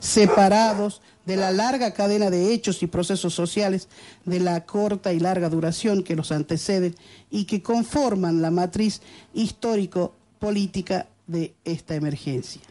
[0.00, 3.88] separados de la larga cadena de hechos y procesos sociales
[4.24, 6.96] de la corta y larga duración que los anteceden
[7.30, 9.00] y que conforman la matriz
[9.34, 12.62] histórico-política de esta emergencia.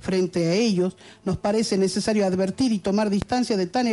[0.00, 3.86] Frente a ellos, nos parece necesario advertir y tomar distancia de tan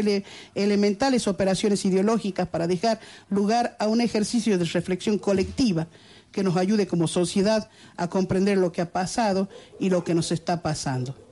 [0.56, 5.88] elementales operaciones ideológicas para dejar lugar a un ejercicio de reflexión colectiva
[6.32, 10.32] que nos ayude como sociedad a comprender lo que ha pasado y lo que nos
[10.32, 11.29] está pasando.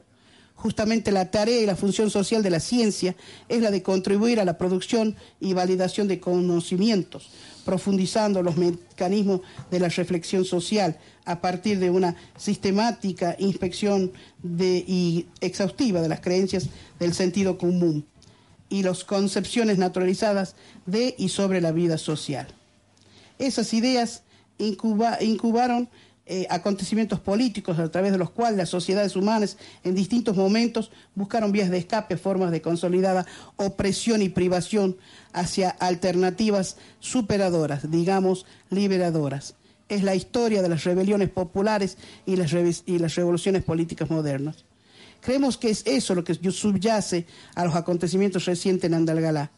[0.57, 3.15] Justamente la tarea y la función social de la ciencia
[3.47, 7.29] es la de contribuir a la producción y validación de conocimientos,
[7.63, 14.11] profundizando los mecanismos de la reflexión social a partir de una sistemática inspección
[14.43, 18.07] y exhaustiva de las creencias del sentido común
[18.67, 20.55] y las concepciones naturalizadas
[20.87, 22.47] de y sobre la vida social.
[23.37, 24.23] Esas ideas
[24.57, 25.87] incubaron
[26.29, 31.53] eh, acontecimientos políticos a través de los cuales las sociedades humanas en distintos momentos buscaron
[31.53, 33.25] vías de escape, formas de consolidada
[33.55, 34.97] opresión y privación
[35.31, 39.55] hacia alternativas superadoras, digamos, liberadoras.
[39.87, 42.53] Es la historia de las rebeliones populares y las,
[42.85, 44.65] y las revoluciones políticas modernas.
[45.21, 49.51] Creemos que es eso lo que subyace a los acontecimientos recientes en Andalgalá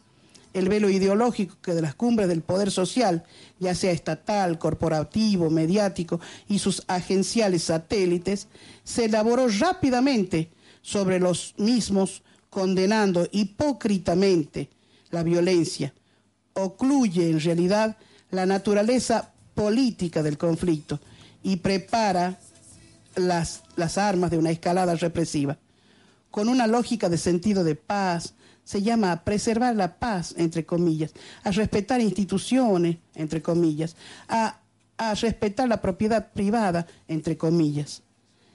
[0.52, 3.24] el velo ideológico que de las cumbres del poder social,
[3.58, 8.48] ya sea estatal, corporativo, mediático y sus agenciales satélites,
[8.84, 10.50] se elaboró rápidamente
[10.82, 14.70] sobre los mismos, condenando hipócritamente
[15.10, 15.94] la violencia.
[16.54, 17.96] Ocluye en realidad
[18.30, 21.00] la naturaleza política del conflicto
[21.42, 22.38] y prepara
[23.14, 25.58] las, las armas de una escalada represiva.
[26.30, 28.34] Con una lógica de sentido de paz,
[28.64, 31.12] se llama a preservar la paz, entre comillas,
[31.42, 33.96] a respetar instituciones, entre comillas,
[34.28, 34.56] a,
[35.20, 38.02] respetar la propiedad privada, entre comillas.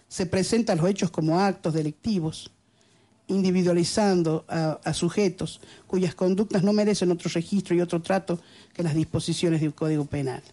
[0.07, 2.51] Se presentan los hechos como actos delictivos,
[3.27, 8.39] individualizando a, sujetos cuyas conductas no merecen otro registro y otro trato
[8.73, 10.43] que las disposiciones del Código Penal.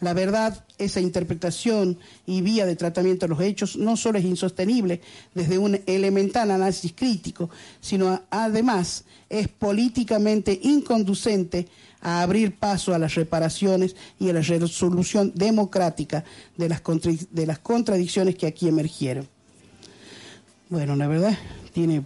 [0.00, 5.00] La verdad, esa interpretación y vía de tratamiento de los hechos no solo es insostenible
[5.34, 7.48] desde un elemental análisis crítico,
[7.80, 11.66] sino además es políticamente inconducente
[12.02, 16.24] a abrir paso a las reparaciones y a la resolución democrática
[16.58, 16.82] de las,
[17.30, 19.26] de las contradicciones que aquí emergieron.
[20.68, 21.38] Bueno, la verdad,
[21.72, 22.02] tiene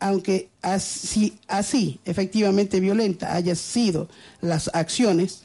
[0.00, 4.08] aunque así, así efectivamente violenta haya sido
[4.42, 5.44] las acciones,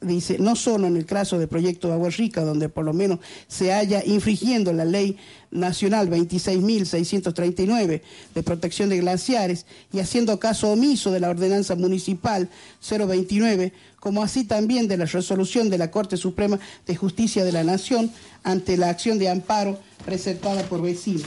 [0.00, 3.18] dice, no solo en el caso del proyecto de Agua Rica, donde por lo menos
[3.48, 5.16] se haya infringiendo la ley
[5.50, 8.02] nacional 26.639
[8.34, 12.48] de protección de glaciares y haciendo caso omiso de la ordenanza municipal
[12.88, 17.64] 029, como así también de la resolución de la Corte Suprema de Justicia de la
[17.64, 18.10] Nación
[18.42, 21.24] ante la acción de amparo presentada por vecinos.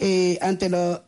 [0.00, 1.04] Eh, ante lo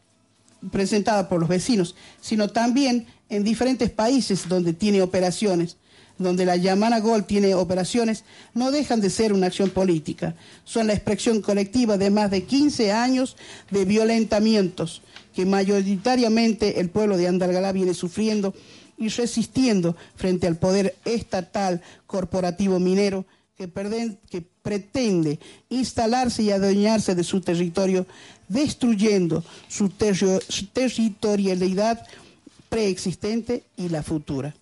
[0.71, 5.77] presentada por los vecinos, sino también en diferentes países donde tiene operaciones,
[6.19, 10.35] donde la Yamana Gol tiene operaciones, no dejan de ser una acción política.
[10.65, 13.37] Son la expresión colectiva de más de 15 años
[13.71, 15.03] de violentamientos
[15.35, 18.55] que mayoritariamente el pueblo de Andalgalá viene sufriendo
[18.97, 23.27] y resistiendo frente al poder estatal corporativo minero
[23.57, 23.71] que,
[24.31, 25.39] que pretende
[25.69, 28.07] instalarse y adueñarse de su territorio,
[28.49, 32.07] destruyendo su territorialidad
[32.69, 34.55] preexistente y la futura.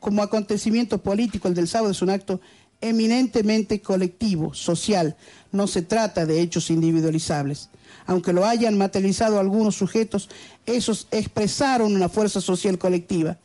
[0.00, 2.40] Como acontecimiento político, el del sábado es un acto
[2.80, 5.16] eminentemente colectivo, social,
[5.52, 7.70] no se trata de hechos individualizables.
[8.06, 10.28] Aunque lo hayan materializado algunos sujetos,
[10.66, 13.38] esos expresaron una fuerza social colectiva.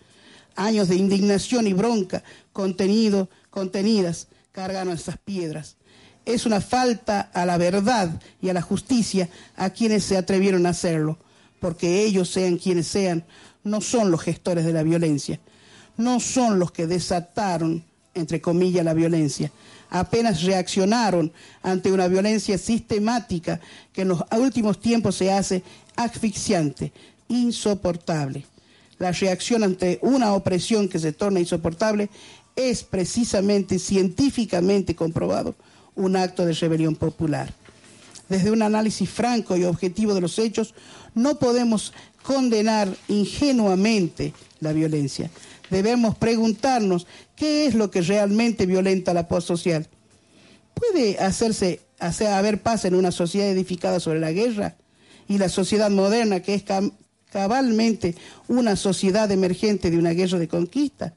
[0.55, 5.77] Años de indignación y bronca contenido, contenidas cargan esas piedras.
[6.31, 8.09] Es una falta a la verdad
[8.41, 11.17] y a la justicia a quienes se atrevieron a hacerlo,
[11.59, 13.25] porque ellos, sean quienes sean,
[13.65, 15.41] no son los gestores de la violencia,
[15.97, 17.83] no son los que desataron,
[18.13, 19.51] entre comillas, la violencia.
[19.89, 21.33] Apenas reaccionaron
[21.63, 23.59] ante una violencia sistemática
[23.91, 25.63] que en los últimos tiempos se hace
[25.97, 26.93] asfixiante,
[27.27, 28.45] insoportable.
[28.99, 32.09] La reacción ante una opresión que se torna insoportable
[32.55, 35.55] es precisamente científicamente comprobado
[35.95, 37.53] un acto de rebelión popular.
[38.29, 40.73] Desde un análisis franco y objetivo de los hechos,
[41.13, 41.93] no podemos
[42.23, 45.29] condenar ingenuamente la violencia.
[45.69, 49.87] Debemos preguntarnos qué es lo que realmente violenta la paz social.
[50.73, 54.75] ¿Puede hacerse hacer, haber paz en una sociedad edificada sobre la guerra?
[55.27, 56.63] Y la sociedad moderna, que es
[57.31, 58.15] cabalmente
[58.47, 61.13] una sociedad emergente de una guerra de conquista.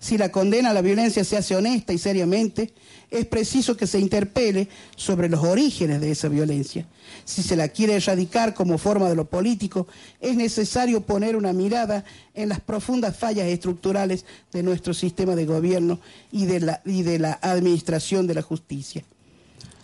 [0.00, 2.72] Si la condena a la violencia se hace honesta y seriamente,
[3.10, 6.86] es preciso que se interpele sobre los orígenes de esa violencia.
[7.24, 9.86] Si se la quiere erradicar como forma de lo político,
[10.20, 12.04] es necesario poner una mirada
[12.34, 16.00] en las profundas fallas estructurales de nuestro sistema de gobierno
[16.30, 19.04] y de la, y de la administración de la justicia.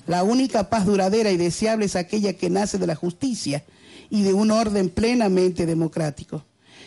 [0.06, 3.62] La única paz duradera y deseable es aquella que nace de la justicia
[4.10, 6.44] y de un orden plenamente democrático.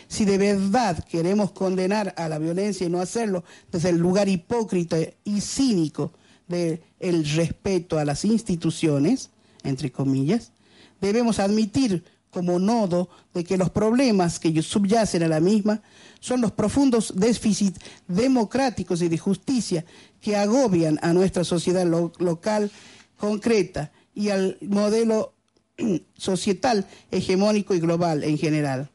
[0.08, 4.96] Si de verdad queremos condenar a la violencia y no hacerlo desde el lugar hipócrita
[5.24, 6.12] y cínico
[6.46, 9.30] del respeto a las instituciones,
[9.64, 10.52] entre comillas,
[11.00, 15.82] debemos admitir como nodo de que los problemas que subyacen a la misma
[16.20, 19.84] son los profundos déficits democráticos y de justicia
[20.20, 22.70] que agobian a nuestra sociedad local
[23.16, 25.32] concreta y al modelo
[26.16, 28.90] societal hegemónico y global en general.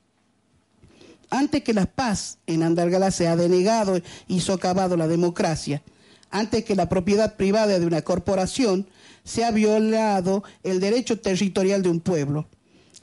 [1.32, 5.82] Antes que la paz en Andalgalá se ha denegado y socavado la democracia,
[6.30, 8.86] antes que la propiedad privada de una corporación
[9.24, 12.50] se ha violado el derecho territorial de un pueblo.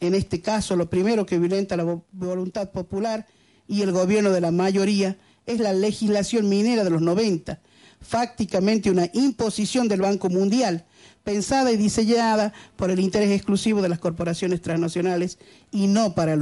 [0.01, 3.27] En este caso, lo primero que violenta la voluntad popular
[3.67, 5.17] y el gobierno de la mayoría
[5.47, 7.61] es la legislación minera de los 90,
[8.03, 10.85] fácticamente una imposición del Banco Mundial
[11.25, 15.39] pensada y diseñada por el interés exclusivo de las corporaciones transnacionales
[15.71, 16.37] y no para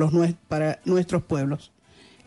[0.84, 1.72] nuestros pueblos.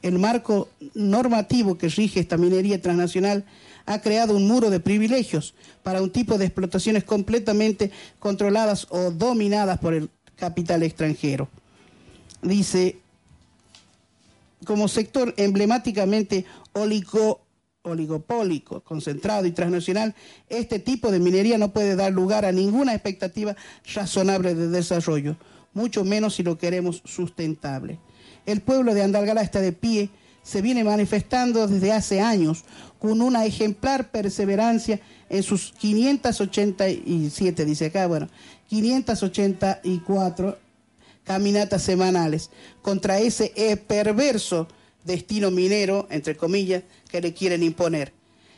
[0.02, 3.46] El marco normativo que rige esta minería transnacional
[3.86, 9.80] ha creado un muro de privilegios para un tipo de explotaciones completamente controladas o dominadas
[9.80, 11.50] por el capital extranjero.
[12.42, 13.00] Dice,
[14.66, 17.42] como sector emblemáticamente oligo
[17.82, 20.14] oligopólico, concentrado y transnacional,
[20.50, 23.56] este tipo de minería no puede dar lugar a ninguna expectativa
[23.94, 25.38] razonable de desarrollo,
[25.74, 28.00] mucho menos si lo queremos sustentable.
[28.50, 30.10] El pueblo de Andalgalá está de pie,
[30.42, 32.64] se viene manifestando desde hace años
[32.98, 35.00] con una ejemplar perseverancia
[35.30, 38.28] en sus 587, dice acá, bueno,
[38.68, 40.58] 584
[41.24, 42.50] caminatas semanales
[42.82, 43.54] contra ese
[43.88, 44.68] perverso
[45.04, 48.14] destino minero, entre comillas, que le quieren imponer.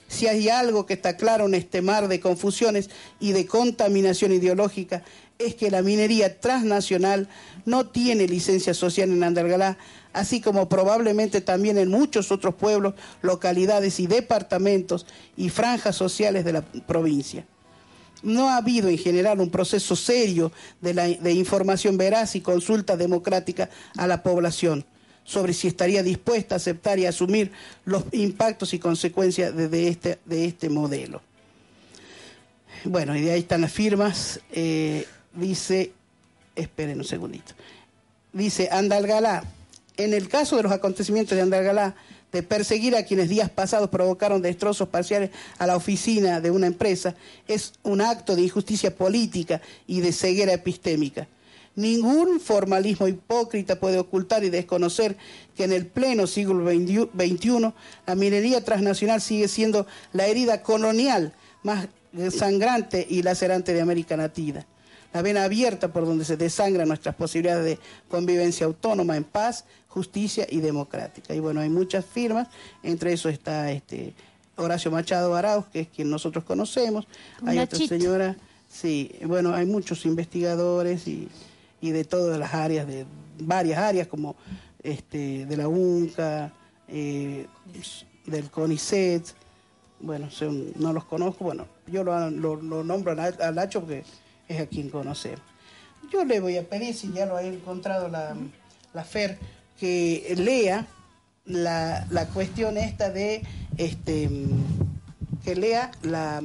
[0.08, 2.90] Si hay algo que está claro en este mar de confusiones
[3.20, 5.04] y de contaminación ideológica,
[5.46, 7.28] es que la minería transnacional
[7.66, 9.78] no tiene licencia social en Andalgalá,
[10.14, 15.06] así como probablemente también en muchos otros pueblos, localidades y departamentos
[15.38, 17.46] y franjas sociales de la provincia.
[18.24, 24.06] No ha habido en general un proceso serio de, información veraz y consulta democrática a
[24.06, 24.86] la población
[25.24, 27.52] sobre si estaría dispuesta a aceptar y asumir
[27.86, 31.22] los impactos y consecuencias de, este, de este modelo.
[32.84, 34.40] Bueno, y de ahí están las firmas.
[34.52, 35.94] Eh, dice,
[36.56, 37.54] esperen un segundito.
[38.34, 39.44] Dice Andalgalá,
[39.98, 41.96] en el caso de los acontecimientos de Andalgalá,
[42.32, 47.16] de perseguir a quienes días pasados provocaron destrozos parciales a la oficina de una empresa,
[47.48, 51.28] es un acto de injusticia política y de ceguera epistémica.
[51.76, 55.18] Ningún formalismo hipócrita puede ocultar y desconocer
[55.56, 57.74] que en el pleno siglo XXI
[58.06, 61.34] la minería transnacional sigue siendo la herida colonial
[61.64, 61.88] más
[62.38, 64.66] sangrante y lacerante de América Latina.
[65.14, 70.48] La vena abierta por donde se desangran nuestras posibilidades de convivencia autónoma en paz, justicia
[70.50, 71.34] y democrática.
[71.34, 72.48] Y bueno, hay muchas firmas,
[72.84, 74.14] entre eso está este
[74.56, 77.08] Horacio Machado Arauz, que es quien nosotros conocemos.
[77.46, 78.38] Hay otra señora,
[78.70, 81.28] sí, bueno, hay muchos investigadores y
[81.82, 83.06] y de todas las áreas, de
[83.40, 84.36] varias áreas como
[84.84, 86.54] este, de la UNCA,
[86.88, 87.48] eh,
[88.26, 89.24] del CONICET,
[90.00, 90.30] bueno,
[90.76, 94.04] no los conozco, bueno, yo lo, nombro a Nacho porque
[94.52, 95.40] es a quien conocer.
[96.12, 98.36] Yo le voy a pedir, si ya lo ha encontrado la,
[98.94, 99.38] la FER,
[99.80, 100.88] que lea
[101.46, 103.44] la, la, cuestión esta de,
[103.78, 104.30] este,
[105.44, 106.42] que lea la,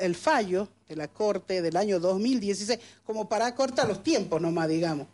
[0.00, 5.06] el fallo de la Corte del año 2016, como para cortar los tiempos nomás, digamos,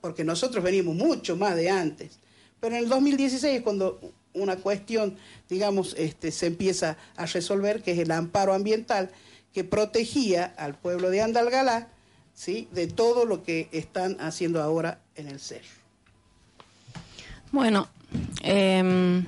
[0.00, 2.18] porque nosotros venimos mucho más de antes.
[2.58, 4.00] Pero en el 2016 es cuando
[4.32, 5.16] una cuestión,
[5.48, 9.10] digamos, este, se empieza a resolver, que es el amparo ambiental,
[9.52, 11.88] que protegía al pueblo de Andalgalá
[12.34, 12.68] ¿sí?
[12.72, 15.68] de todo lo que están haciendo ahora en el cerro.
[17.52, 17.88] Bueno,
[18.42, 19.24] em,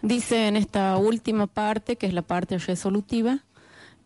[0.00, 3.40] dice en esta última parte, que es la parte resolutiva,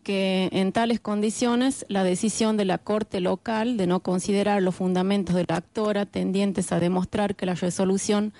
[0.03, 5.35] que en tales condiciones la decisión de la Corte local de no considerar los fundamentos
[5.35, 8.33] de la actora tendientes a demostrar que la resolución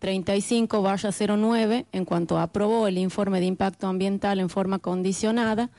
[0.00, 5.70] 35-09, en cuanto aprobó el informe de impacto ambiental en forma condicionada,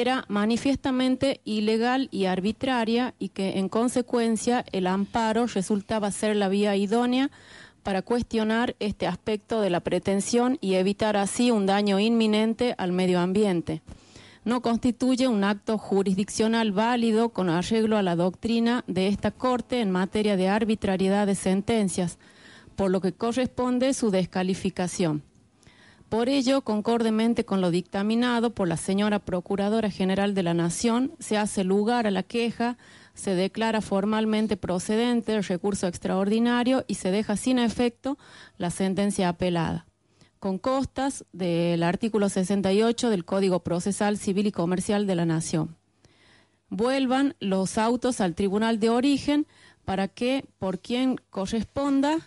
[0.00, 6.76] era manifiestamente ilegal y arbitraria y que en consecuencia el amparo resultaba ser la vía
[6.76, 7.30] idónea
[7.82, 13.20] para cuestionar este aspecto de la pretensión y evitar así un daño inminente al medio
[13.20, 13.82] ambiente.
[14.44, 19.90] No constituye un acto jurisdiccional válido con arreglo a la doctrina de esta Corte en
[19.90, 22.18] materia de arbitrariedad de sentencias,
[22.74, 25.22] por lo que corresponde su descalificación.
[26.12, 31.38] Por ello, concordemente con lo dictaminado por la señora Procuradora General de la Nación, se
[31.38, 32.76] hace lugar a la queja,
[33.14, 38.18] se declara formalmente procedente el recurso extraordinario y se deja sin efecto
[38.58, 39.86] la sentencia apelada,
[40.38, 45.78] con costas del artículo 68 del Código Procesal Civil y Comercial de la Nación.
[46.68, 49.46] Vuelvan los autos al tribunal de origen
[49.86, 52.18] para que, por quien corresponda,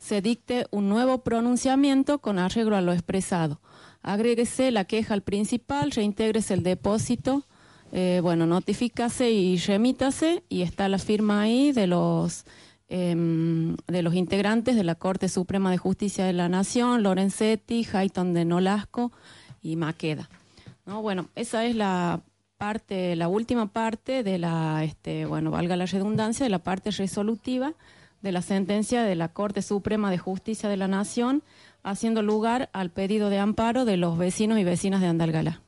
[0.00, 3.60] se dicte un nuevo pronunciamiento con arreglo a lo expresado.
[4.02, 7.44] Agréguese la queja al principal, reintégrese el depósito,
[7.92, 12.44] eh, bueno, notifícase y remítase y está la firma ahí de los
[12.88, 18.32] em, de los integrantes de la Corte Suprema de Justicia de la Nación, Lorenzetti, Hayton
[18.32, 19.12] de Nolasco
[19.60, 20.30] y Maqueda.
[20.86, 21.02] ¿No?
[21.02, 22.22] Bueno, esa es la
[22.56, 27.74] parte, la última parte de la, este, bueno, valga la redundancia, de la parte resolutiva
[28.22, 31.42] de la sentencia de la Corte Suprema de Justicia de la Nación,
[31.82, 35.62] haciendo lugar al pedido de amparo de los vecinos y vecinas de Andalgalá.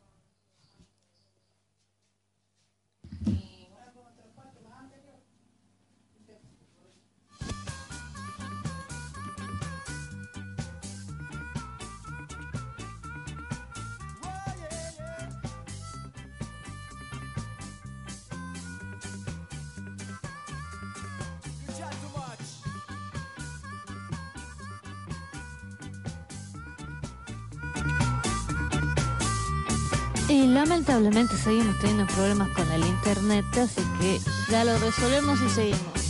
[30.42, 34.20] Y lamentablemente seguimos teniendo problemas con el internet, así que
[34.50, 36.01] ya lo resolvemos y seguimos.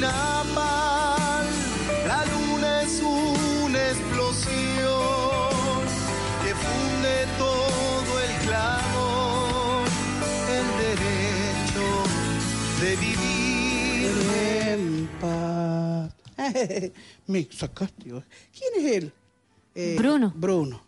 [0.00, 1.46] Napal.
[2.06, 4.48] La luna es una explosión
[6.42, 9.86] que funde todo el clamor,
[10.58, 11.86] el derecho
[12.80, 14.10] de vivir.
[14.68, 16.12] En paz.
[17.26, 18.04] Me sacaste.
[18.04, 19.12] ¿Quién es él?
[19.74, 20.32] Eh, Bruno.
[20.34, 20.82] Bruno.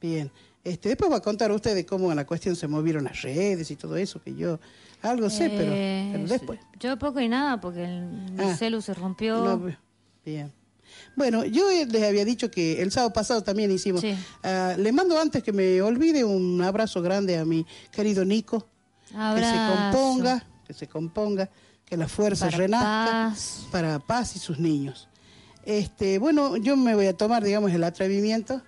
[0.00, 0.30] Bien.
[0.64, 3.70] Este, después va a contar usted de cómo en la cuestión se movieron las redes
[3.70, 4.58] y todo eso, que yo
[5.02, 6.60] algo sé, pero, Eh, pero después.
[6.80, 8.56] Yo poco y nada, porque el, mi Ah.
[8.56, 9.44] celu se rompió.
[9.44, 9.74] No,
[10.24, 10.52] bien.
[11.16, 14.00] Bueno, yo les había dicho que el sábado pasado también hicimos.
[14.00, 14.14] Sí.
[14.42, 18.66] Ah, le mando antes que me olvide un abrazo grande a mi querido Nico.
[19.08, 19.74] Que se Abrazo.
[19.74, 21.48] componga, que se componga,
[21.84, 23.66] que la fuerza Para renazca paz.
[23.72, 25.08] para Paz y sus niños.
[25.64, 28.62] Este, bueno, yo me voy a tomar, digamos, el atrevimiento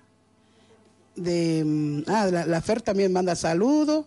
[1.17, 1.63] de...
[1.65, 4.07] mm, Ah, la, la FER también manda saludos.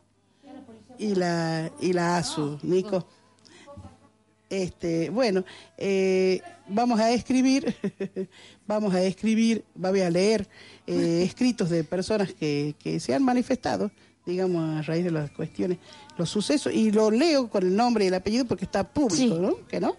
[0.98, 3.06] Y la, y la ASU, Nico.
[4.50, 5.44] Este, bueno,
[5.78, 7.76] eh, vamos a escribir,
[8.68, 10.48] vamos a escribir, voy a leer
[10.86, 13.90] eh, escritos de personas que, que se han manifestado,
[14.28, 15.80] digamos, a raíz de las cuestiones,
[16.18, 19.42] los sucesos, y lo leo con el nombre y el apellido porque está público, Sí.
[19.42, 19.66] ¿no?
[19.68, 19.96] ¿Que no?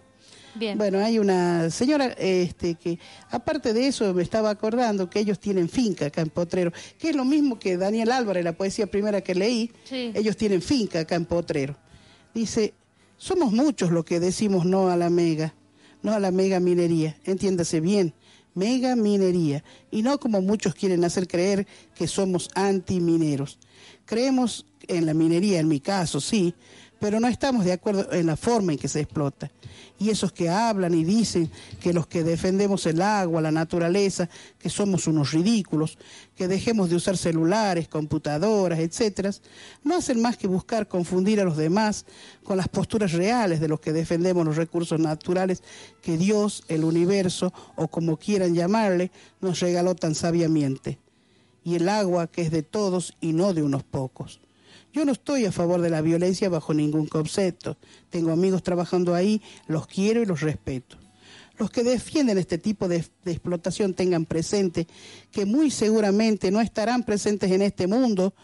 [0.54, 0.78] Bien.
[0.78, 2.98] Bueno, hay una señora este, que,
[3.30, 7.16] aparte de eso, me estaba acordando que ellos tienen finca acá en Potrero, que es
[7.16, 10.12] lo mismo que Daniel Álvarez, la poesía primera que leí, Sí.
[10.14, 11.76] ellos tienen finca acá en Potrero.
[12.34, 12.74] Dice,
[13.16, 15.54] somos muchos los que decimos no a la mega,
[16.02, 18.14] no a la mega minería, entiéndase bien,
[18.54, 23.58] mega minería, y no como muchos quieren hacer creer que somos antimineros.
[24.04, 26.54] Creemos en la minería, en mi caso, sí,
[27.04, 29.50] pero no estamos de acuerdo en la forma en que se explota.
[29.98, 34.70] Y esos que hablan y dicen que los que defendemos el agua, la naturaleza, que
[34.70, 35.98] somos unos ridículos,
[36.34, 39.32] que dejemos de usar celulares, computadoras, etcétera,
[39.82, 42.06] no hacen más que buscar confundir a los demás
[42.42, 45.62] con las posturas reales de los que defendemos los recursos naturales
[46.00, 49.10] que Dios, el universo o como quieran llamarle,
[49.42, 50.98] nos regaló tan sabiamente.
[51.64, 54.40] Y el agua que es de todos y no de unos pocos.
[54.94, 57.76] Yo no estoy a favor de la violencia bajo ningún concepto.
[58.10, 60.96] Tengo amigos trabajando ahí, los quiero y los respeto.
[61.58, 64.86] Los que defienden este tipo de, explotación tengan presente
[65.32, 68.34] que muy seguramente no estarán presentes en este mundo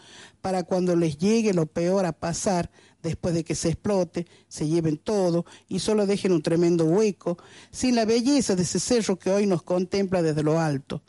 [0.41, 2.69] para cuando les llegue lo peor a pasar
[3.01, 7.37] después de que se explote, se lleven todo y solo dejen un tremendo hueco,
[7.71, 11.01] sin la belleza de ese cerro que hoy nos contempla desde lo alto.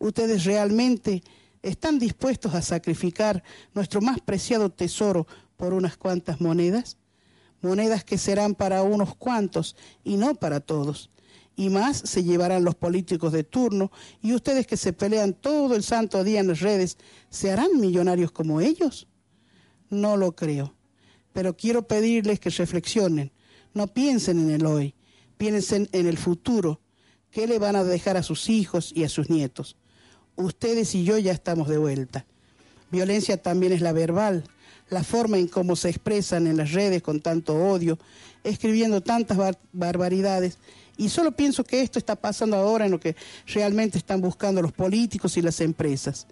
[0.00, 1.22] ¿Ustedes realmente
[1.62, 3.42] están dispuestos a sacrificar
[3.74, 5.26] nuestro más preciado tesoro
[5.56, 6.96] por unas cuantas monedas?
[7.60, 11.10] Monedas que serán para unos cuantos y no para todos.
[11.54, 15.82] Y más se llevarán los políticos de turno y ustedes que se pelean todo el
[15.82, 16.98] santo día en las redes,
[17.30, 19.06] ¿se harán millonarios como ellos?
[19.90, 20.74] No lo creo.
[21.32, 23.32] Pero quiero pedirles que reflexionen.
[23.74, 24.94] No piensen en el hoy,
[25.36, 26.80] piensen en el futuro.
[27.30, 29.76] ¿Qué le van a dejar a sus hijos y a sus nietos?
[30.36, 32.24] Ustedes y yo ya estamos de vuelta.
[32.90, 34.44] Violencia también es la verbal,
[34.90, 37.98] la forma en cómo se expresan en las redes con tanto odio,
[38.44, 40.58] escribiendo tantas bar- barbaridades.
[40.96, 43.16] Y solo pienso que esto está pasando ahora en lo que
[43.46, 46.26] realmente están buscando los políticos y las empresas.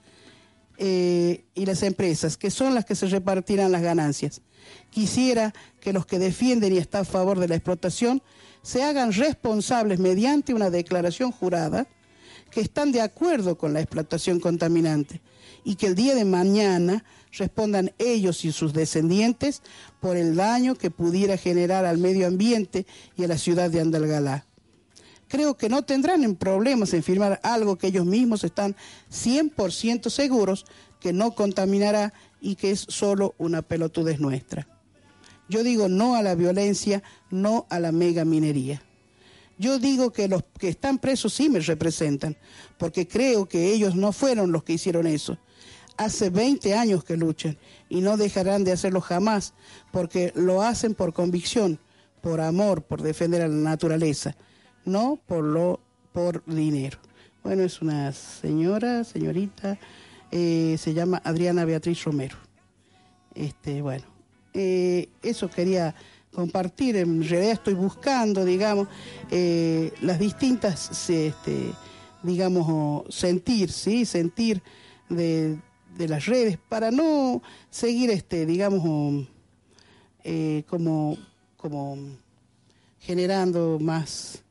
[0.77, 4.41] Eh, y las empresas, que son las que se repartirán las ganancias.
[4.91, 8.23] Quisiera que los que defienden y están a favor de la explotación
[8.63, 11.87] se hagan responsables mediante una declaración jurada
[12.51, 15.21] que están de acuerdo con la explotación contaminante
[15.65, 19.63] y que el día de mañana respondan ellos y sus descendientes
[20.01, 22.87] por el daño que pudiera generar al medio ambiente
[23.17, 24.47] y a la ciudad de Andalgalá.
[25.29, 28.75] Creo que no tendrán en problemas en firmar algo que ellos mismos están
[29.13, 30.67] 100% seguros
[30.99, 34.67] que no contaminará y que es solo una pelotudez nuestra.
[35.49, 38.83] Yo digo no a la violencia, no a la mega minería.
[39.61, 42.35] Yo digo que los que están presos sí me representan,
[42.79, 45.37] porque creo que ellos no fueron los que hicieron eso.
[45.99, 47.59] Hace 20 años que luchan
[47.90, 49.53] y no dejarán de hacerlo jamás,
[49.92, 51.79] porque lo hacen por convicción,
[52.23, 54.35] por amor, por defender a la naturaleza,
[54.87, 55.79] no por lo
[56.14, 56.96] por dinero.
[57.44, 59.79] Bueno, es una señora, señorita,
[60.31, 62.38] eh, se llama Adriana Beatriz Romero.
[63.35, 64.07] Este, bueno,
[64.55, 65.94] eh, eso quería
[66.33, 66.97] compartir.
[66.97, 68.88] En realidad estoy buscando, digamos,
[69.31, 71.73] eh, las distintas, este,
[72.23, 74.62] digamos, sentir, sí, sentir
[75.09, 75.59] de,
[75.97, 79.27] de las redes para no seguir, este, digamos,
[80.25, 81.16] eh, como,
[81.57, 81.99] como
[83.01, 84.43] generando más,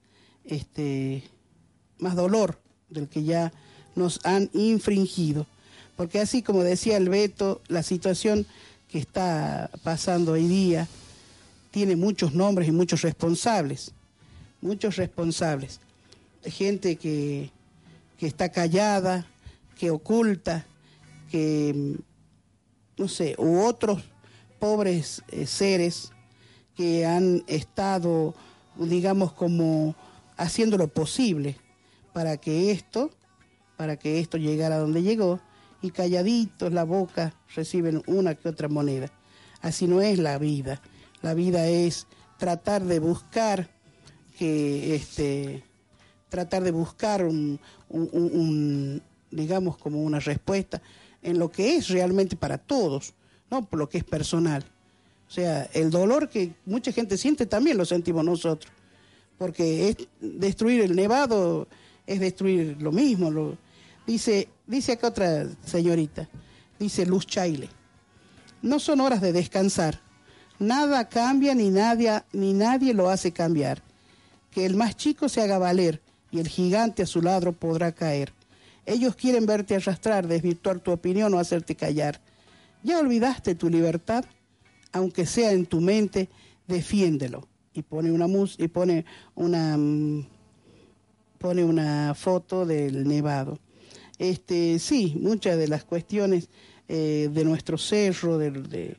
[0.46, 1.24] este,
[1.98, 3.52] más dolor del que ya
[3.96, 5.46] nos han infringido.
[5.96, 8.46] Porque así como decía el Beto, la situación
[8.88, 10.88] que está pasando hoy día
[11.72, 13.94] tiene muchos nombres y muchos responsables,
[14.62, 15.80] muchos responsables.
[16.44, 17.52] Gente que,
[18.18, 19.28] que está callada,
[19.78, 20.66] que oculta,
[21.30, 21.96] que,
[22.98, 24.04] no sé, u otros
[24.60, 26.12] pobres eh, seres
[26.76, 28.34] que han estado,
[28.76, 29.96] digamos, como
[30.38, 31.58] haciendo lo posible
[32.14, 33.12] para que esto,
[33.78, 35.40] para que esto llegara a donde llegó,
[35.82, 39.10] y calladitos la boca reciben una que otra moneda.
[39.62, 40.82] Así no es la vida.
[41.22, 43.70] La vida es tratar de buscar
[44.38, 45.64] que este
[46.30, 47.60] tratar de buscar un,
[49.32, 50.82] digamos como una respuesta
[51.22, 53.14] en lo que es realmente para todos,
[53.50, 54.64] no por lo que es personal.
[55.28, 58.72] O sea, el dolor que mucha gente siente también lo sentimos nosotros,
[59.38, 61.68] porque es destruir el nevado
[62.10, 63.30] es destruir lo mismo.
[63.30, 63.58] Lo,
[64.06, 66.28] dice, dice acá otra señorita,
[66.80, 67.70] dice Luz Chaile,
[68.62, 70.02] no son horas de descansar,
[70.60, 73.82] nada cambia ni nadie, ni nadie lo hace cambiar.
[74.52, 78.34] Que el más chico se haga valer y el gigante a su lado podrá caer.
[78.86, 82.20] Ellos quieren verte arrastrar, desvirtuar tu opinión o hacerte callar.
[82.84, 84.26] ¿Ya olvidaste tu libertad?
[84.92, 86.30] Aunque sea en tu mente,
[86.68, 87.48] defiéndelo.
[87.74, 90.26] Y pone una mus y pone una mm,
[91.40, 93.60] pone una foto del nevado.
[94.20, 96.50] Este, sí, muchas de las cuestiones
[96.88, 98.98] eh, de nuestro cerro, de,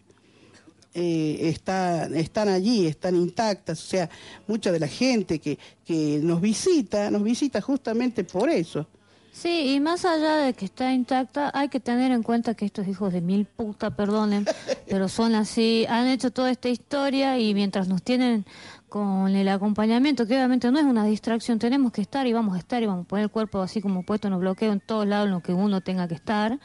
[0.95, 3.83] eh, está, están allí, están intactas.
[3.83, 4.11] O sea,
[4.47, 8.87] mucha de la gente que, que nos visita, nos visita justamente por eso.
[9.33, 12.89] Sí, y más allá de que está intacta, hay que tener en cuenta que estos
[12.89, 14.45] hijos de mil puta, perdonen,
[14.89, 18.45] pero son así, han hecho toda esta historia y mientras nos tienen
[18.89, 22.59] con el acompañamiento, que obviamente no es una distracción, tenemos que estar y vamos a
[22.59, 25.07] estar y vamos a poner el cuerpo así como puesto en los bloqueos en todos
[25.07, 26.59] lados en lo que uno tenga que estar,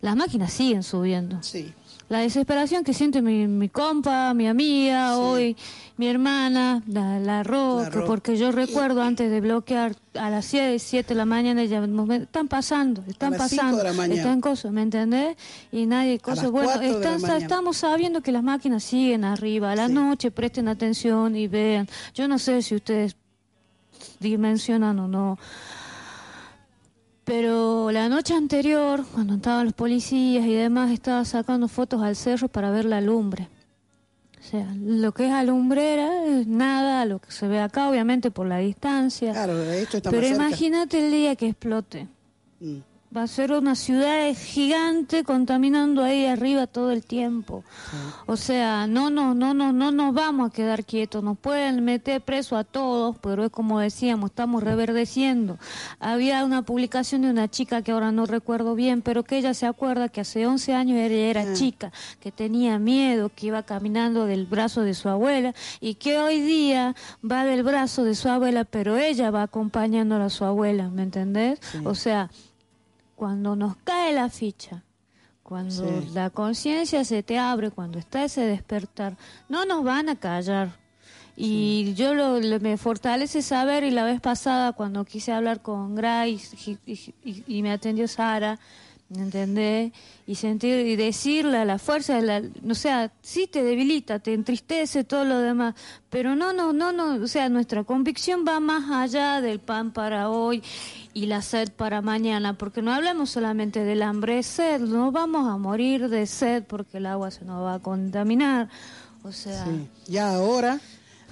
[0.00, 1.40] las máquinas siguen subiendo.
[1.44, 1.72] Sí
[2.08, 5.56] la desesperación que siente mi, mi compa, mi amiga, hoy
[5.98, 11.08] mi hermana, la, la roca, porque yo recuerdo antes de bloquear a las 7, 7
[11.08, 15.36] de la mañana, ya están pasando, están pasando, están cosas, ¿me entendés?
[15.70, 20.68] Y nadie, cosas, bueno, estamos sabiendo que las máquinas siguen arriba, a la noche presten
[20.68, 23.16] atención y vean, yo no sé si ustedes
[24.20, 25.38] dimensionan o no
[27.28, 32.48] pero la noche anterior, cuando estaban los policías y demás, estaba sacando fotos al cerro
[32.48, 33.50] para ver la lumbre.
[34.40, 38.46] O sea, lo que es alumbrera es nada lo que se ve acá, obviamente por
[38.46, 39.32] la distancia.
[39.32, 42.08] Claro, esto está Pero imagínate el día que explote.
[42.60, 47.64] Mm va a ser una ciudad gigante contaminando ahí arriba todo el tiempo.
[48.26, 51.24] O sea, no, no, no, no, no nos vamos a quedar quietos.
[51.24, 55.58] Nos pueden meter preso a todos, pero es como decíamos, estamos reverdeciendo.
[56.00, 59.66] Había una publicación de una chica que ahora no recuerdo bien, pero que ella se
[59.66, 61.54] acuerda que hace 11 años ella era ah.
[61.54, 66.40] chica, que tenía miedo, que iba caminando del brazo de su abuela y que hoy
[66.40, 66.94] día
[67.28, 71.60] va del brazo de su abuela, pero ella va acompañando a su abuela, ¿me entendés?
[71.84, 72.30] O sea,
[73.18, 74.84] cuando nos cae la ficha,
[75.42, 79.16] cuando la conciencia se te abre, cuando está ese despertar,
[79.48, 80.76] no nos van a callar.
[81.36, 86.78] Y yo lo, me fortalece saber, y la vez pasada cuando quise hablar con Grace
[86.86, 88.60] y me atendió Sara,
[89.14, 89.92] ¿entendés?
[90.26, 95.04] Y sentir y decirle a la fuerza, la, o sea, sí te debilita, te entristece
[95.04, 95.74] todo lo demás,
[96.10, 100.28] pero no, no, no, no, o sea, nuestra convicción va más allá del pan para
[100.28, 100.62] hoy
[101.14, 105.56] y la sed para mañana, porque no hablamos solamente del hambre, sed, no vamos a
[105.56, 108.68] morir de sed porque el agua se nos va a contaminar,
[109.22, 109.66] o sea...
[110.06, 110.80] Ya ahora,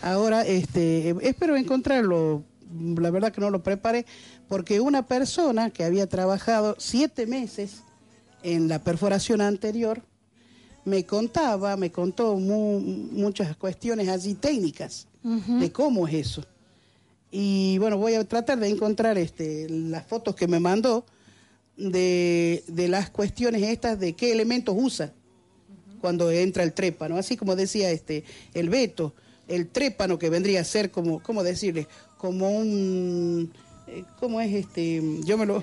[0.00, 4.06] ahora, este, espero encontrarlo, la verdad que no lo preparé,
[4.48, 7.82] porque una persona que había trabajado siete meses
[8.42, 10.02] en la perforación anterior
[10.84, 16.44] me contaba, me contó muchas cuestiones así técnicas de cómo es eso.
[17.32, 21.04] Y bueno, voy a tratar de encontrar este, las fotos que me mandó
[21.76, 25.12] de, las cuestiones estas de qué elementos usa
[26.00, 29.12] cuando entra el trépano, así como decía este el Beto,
[29.48, 31.88] el trépano que vendría a ser como, ¿cómo decirle?
[32.16, 33.52] Como un
[34.18, 35.02] ¿cómo es este?
[35.24, 35.62] Yo me lo...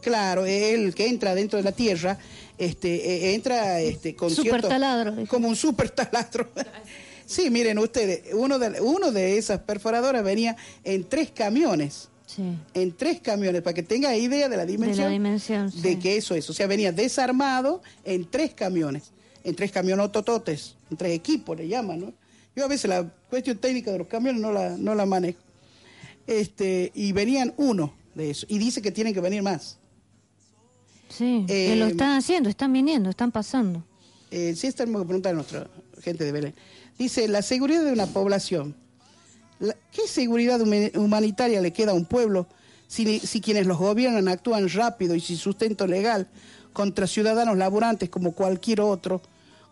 [0.00, 2.18] Claro, el que entra dentro de la tierra,
[2.56, 5.26] este, eh, entra este, con super taladro.
[5.26, 6.48] Como un super taladro.
[7.26, 12.08] sí, miren ustedes, uno de, uno de esas perforadoras venía en tres camiones.
[12.26, 12.42] Sí.
[12.74, 14.98] En tres camiones, para que tenga idea de la dimensión.
[14.98, 16.48] De la dimensión, De que eso es.
[16.50, 19.12] O sea, venía desarmado en tres camiones.
[19.44, 22.12] En tres camionotototes, en tres equipos le llaman, ¿no?
[22.54, 25.38] Yo a veces la cuestión técnica de los camiones no la, no la manejo
[26.28, 29.78] este, y venían uno de eso, y dice que tienen que venir más.
[31.08, 33.82] Sí, que lo eh, están haciendo, están viniendo, están pasando.
[34.30, 35.70] Eh, sí, tenemos que preguntar a nuestra
[36.02, 36.54] gente de Belén.
[36.98, 38.76] Dice, la seguridad de una población.
[39.58, 40.60] ¿Qué seguridad
[40.96, 42.46] humanitaria le queda a un pueblo
[42.86, 46.28] si, si quienes los gobiernan actúan rápido y sin sustento legal
[46.72, 49.22] contra ciudadanos laborantes como cualquier otro,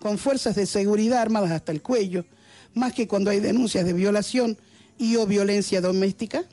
[0.00, 2.24] con fuerzas de seguridad armadas hasta el cuello,
[2.74, 4.58] más que cuando hay denuncias de violación
[4.98, 6.44] y o violencia doméstica?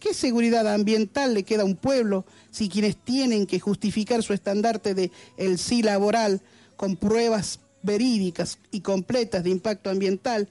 [0.00, 4.94] ¿Qué seguridad ambiental le queda a un pueblo si quienes tienen que justificar su estandarte
[4.94, 6.40] de el sí laboral
[6.76, 10.48] con pruebas verídicas y completas de impacto ambiental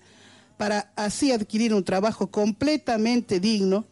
[0.57, 3.85] para así adquirir un trabajo completamente digno,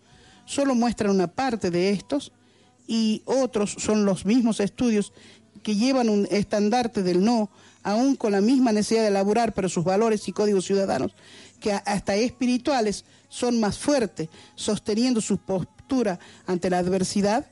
[0.46, 2.32] solo muestran una parte de estos
[2.88, 5.14] y otros son los mismos estudios
[5.62, 7.50] que llevan un estandarte del no,
[7.84, 11.14] aún con la misma necesidad de laborar, pero sus valores y códigos ciudadanos,
[11.60, 17.48] que hasta espirituales, son más fuertes, sosteniendo sus postura ante la adversidad?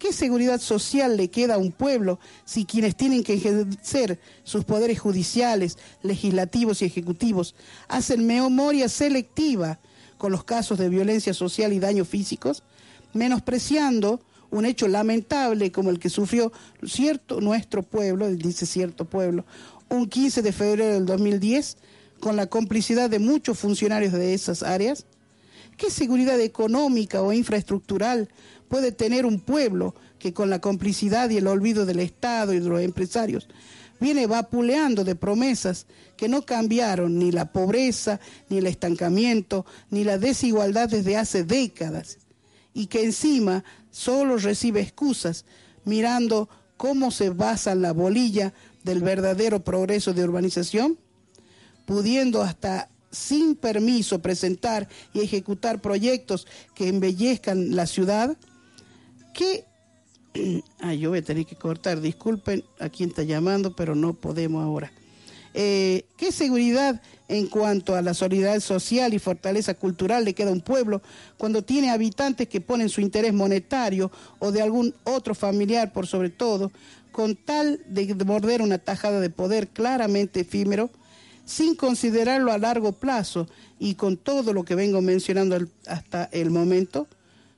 [0.00, 4.98] ¿Qué seguridad social le queda a un pueblo si quienes tienen que ejercer sus poderes
[4.98, 7.54] judiciales, legislativos y ejecutivos
[7.86, 9.78] hacen memoria selectiva
[10.18, 12.64] con los casos de violencia social y daños físicos,
[13.12, 16.52] menospreciando un hecho lamentable como el que sufrió
[16.84, 19.44] cierto nuestro pueblo, dice cierto pueblo,
[19.88, 21.76] un 15 de febrero del 2010,
[22.26, 25.06] con la complicidad de muchos funcionarios de esas áreas?
[25.76, 28.28] ¿Qué seguridad económica o infraestructural
[28.68, 32.68] puede tener un pueblo que con la complicidad y el olvido del Estado y de
[32.68, 33.46] los empresarios
[34.00, 35.86] viene vapuleando de promesas
[36.16, 42.18] que no cambiaron ni la pobreza, ni el estancamiento, ni la desigualdad desde hace décadas,
[42.74, 43.62] y que encima
[43.92, 45.44] solo recibe excusas
[45.84, 50.98] mirando cómo se basa la bolilla del verdadero progreso de urbanización,
[51.86, 58.36] pudiendo hasta sin permiso presentar y ejecutar proyectos que embellezcan la ciudad,
[59.32, 59.64] ¿qué
[60.80, 64.62] Ah, yo voy a tener que cortar, disculpen a quien está llamando, pero no podemos
[64.62, 64.92] ahora.
[65.54, 70.52] Eh, ¿Qué seguridad en cuanto a la solidaridad social y fortaleza cultural le queda a
[70.52, 71.00] un pueblo
[71.38, 76.28] cuando tiene habitantes que ponen su interés monetario o de algún otro familiar por sobre
[76.28, 76.72] todo,
[77.10, 80.90] con tal de morder una tajada de poder claramente efímero,
[81.46, 85.56] sin considerarlo a largo plazo y con todo lo que vengo mencionando
[85.86, 87.08] hasta el momento?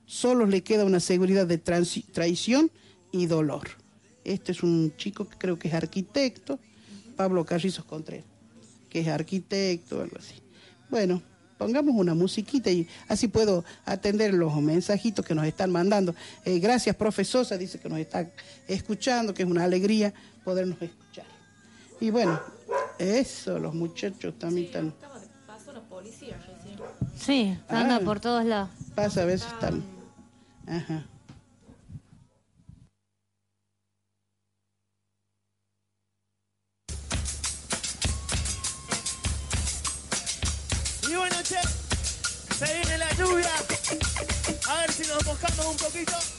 [0.09, 2.71] solo le queda una seguridad de traición
[3.11, 3.69] y dolor.
[4.23, 6.59] Este es un chico que creo que es arquitecto,
[7.15, 8.25] Pablo Carrizos Contreras,
[8.89, 10.33] que es arquitecto, algo así.
[10.89, 11.21] Bueno,
[11.59, 16.15] pongamos una musiquita y así puedo atender los mensajitos que nos están mandando.
[16.43, 18.31] Eh, gracias, profesosa, dice que nos está
[18.67, 20.11] escuchando, que es una alegría
[20.43, 21.27] podernos escuchar.
[22.01, 22.41] Y bueno,
[22.99, 24.93] eso, los muchachos también están...
[27.17, 27.99] Sí, anda ah.
[28.03, 28.69] por todos lados.
[28.93, 29.83] Pasa a veces están...
[30.67, 31.05] Ajá.
[41.09, 41.57] Y bueno, che,
[42.55, 43.49] se viene la lluvia.
[44.69, 46.38] A ver si nos mojamos un poquito.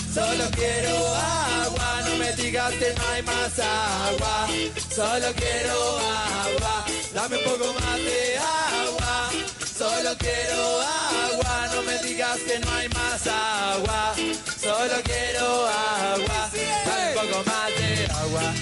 [0.13, 4.47] solo quiero agua, no me digas que no hay más agua,
[4.93, 9.29] solo quiero agua, dame un poco más de agua,
[9.77, 14.13] solo quiero agua, no me digas que no hay más agua,
[14.61, 16.49] solo quiero agua,
[16.85, 18.53] dame un poco más de agua.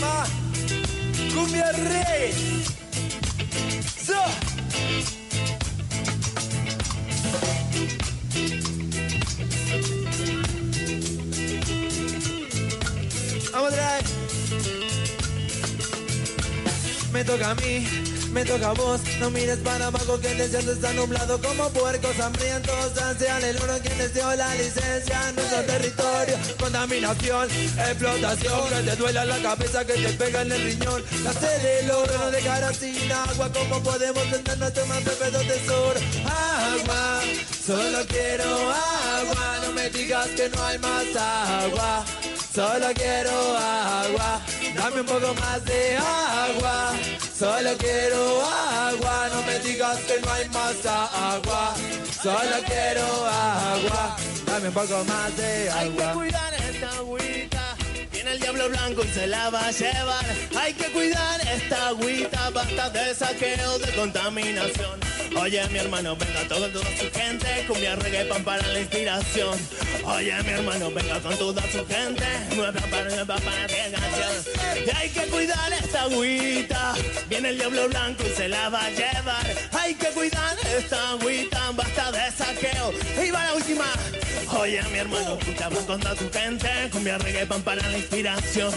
[0.00, 0.26] On.
[1.34, 2.32] Cumbia Rey.
[4.04, 4.14] So.
[13.58, 14.04] Vamos a traer.
[17.12, 19.00] Me toca a mí me toca a vos.
[19.18, 22.98] No mires para abajo que el desierto está nublado como puercos hambrientos.
[22.98, 25.32] Ansian el uno quien les dio la licencia.
[25.34, 28.68] Nuestro territorio, contaminación, explotación.
[28.68, 31.02] Que te duela la cabeza, que te pega en el riñón.
[31.24, 33.50] La sede del oro no dejará sin agua.
[33.52, 36.00] ¿Cómo podemos tener nuestro más perfecto tesoro?
[36.26, 37.20] Agua,
[37.66, 39.58] solo quiero agua.
[39.64, 42.04] No me digas que no hay más agua.
[42.54, 44.40] Solo quiero agua,
[44.74, 46.92] dame un poco más de agua.
[47.38, 51.74] Solo quiero agua, no me digas que no hay más agua.
[52.22, 55.80] Solo quiero agua, dame un poco más de agua.
[55.80, 57.76] Hay que cuidar esta agüita
[58.12, 60.24] Viene el diablo blanco y se la va a llevar.
[60.58, 65.17] Hay que cuidar esta agüita, basta de saqueo, de contaminación.
[65.36, 69.58] Oye, mi hermano, venga todo, toda su gente, cumbia, reggae, pan para la inspiración.
[70.04, 72.24] Oye, mi hermano, venga con toda su gente,
[72.56, 74.86] nueva para, nueva para canción.
[74.86, 76.94] Y hay que cuidar esta agüita,
[77.28, 79.46] viene el diablo blanco y se la va a llevar.
[79.72, 82.92] Hay que cuidar esta agüita, basta de saqueo.
[83.24, 83.86] Y va la última.
[84.58, 88.72] Oye, mi hermano, escuchamos con toda su gente, cumbia, reggae, pan para la inspiración.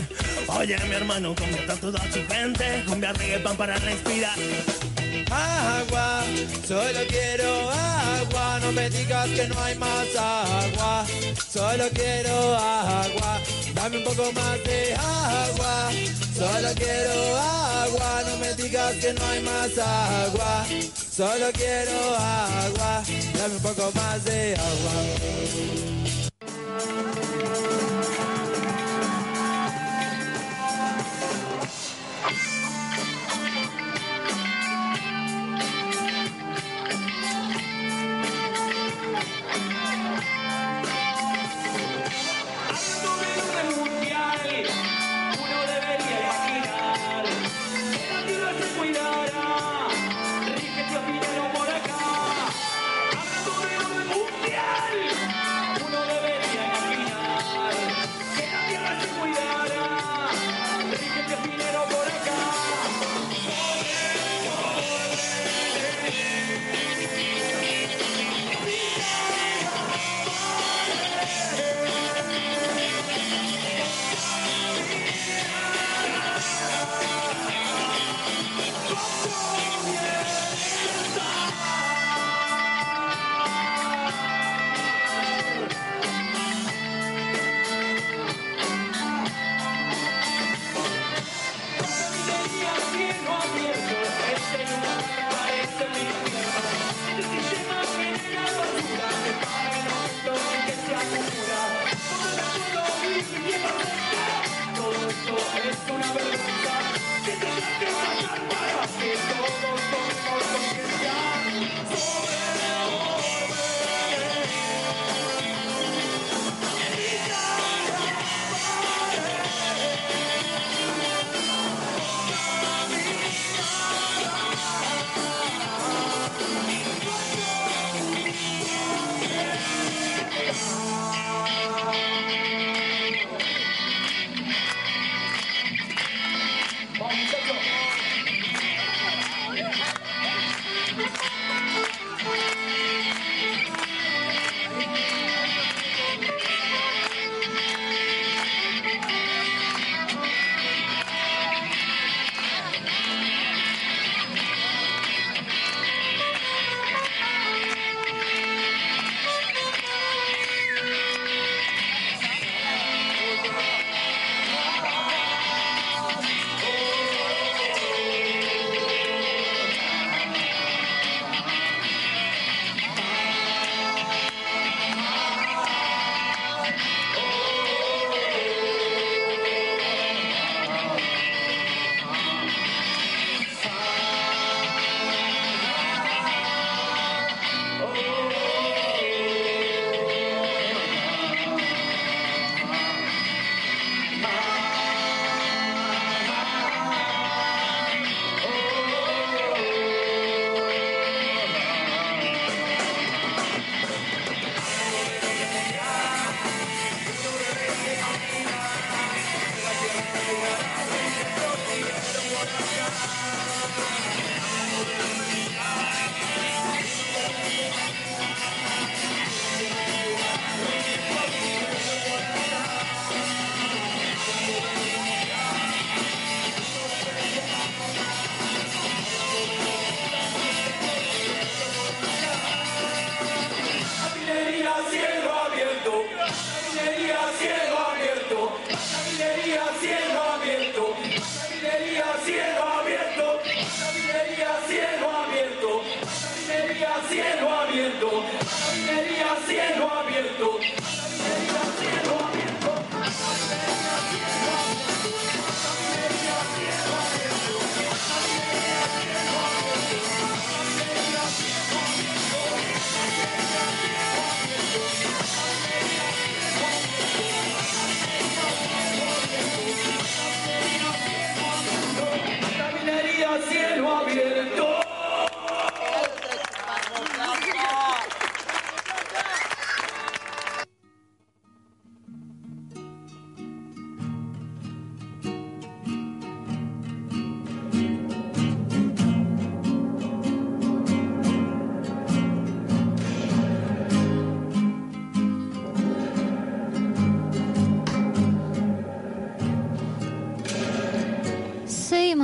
[0.48, 4.91] Oye, mi hermano, cumbia toda su gente, cumbia, reggae, pan para la inspiración.
[5.30, 6.24] Agua,
[6.66, 11.06] solo quiero agua, no me digas que no hay más agua,
[11.52, 13.42] solo quiero agua,
[13.74, 15.92] dame un poco más de agua,
[16.34, 23.04] solo quiero agua, no me digas que no hay más agua, solo quiero agua,
[23.38, 25.72] dame un poco más de agua.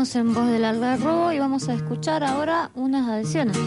[0.07, 3.57] Seguimos en Voz del Algarrobo y vamos a escuchar ahora unas adhesiones.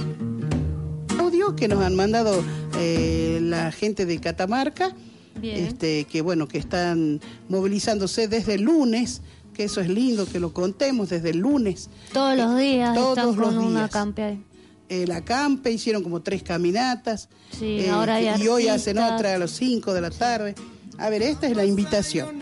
[1.18, 2.42] Audio que nos han mandado
[2.78, 4.94] eh, la gente de Catamarca,
[5.42, 9.20] este, que bueno, que están movilizándose desde el lunes,
[9.52, 11.90] que eso es lindo que lo contemos desde el lunes.
[12.12, 13.90] Todos los días Todos están con los una días.
[13.90, 14.44] campe ahí.
[14.88, 17.28] El acampe, hicieron como tres caminatas.
[17.50, 20.54] Sí, eh, ahora hay y hoy hacen otra a las 5 de la tarde.
[20.96, 22.40] A ver, esta es la invitación.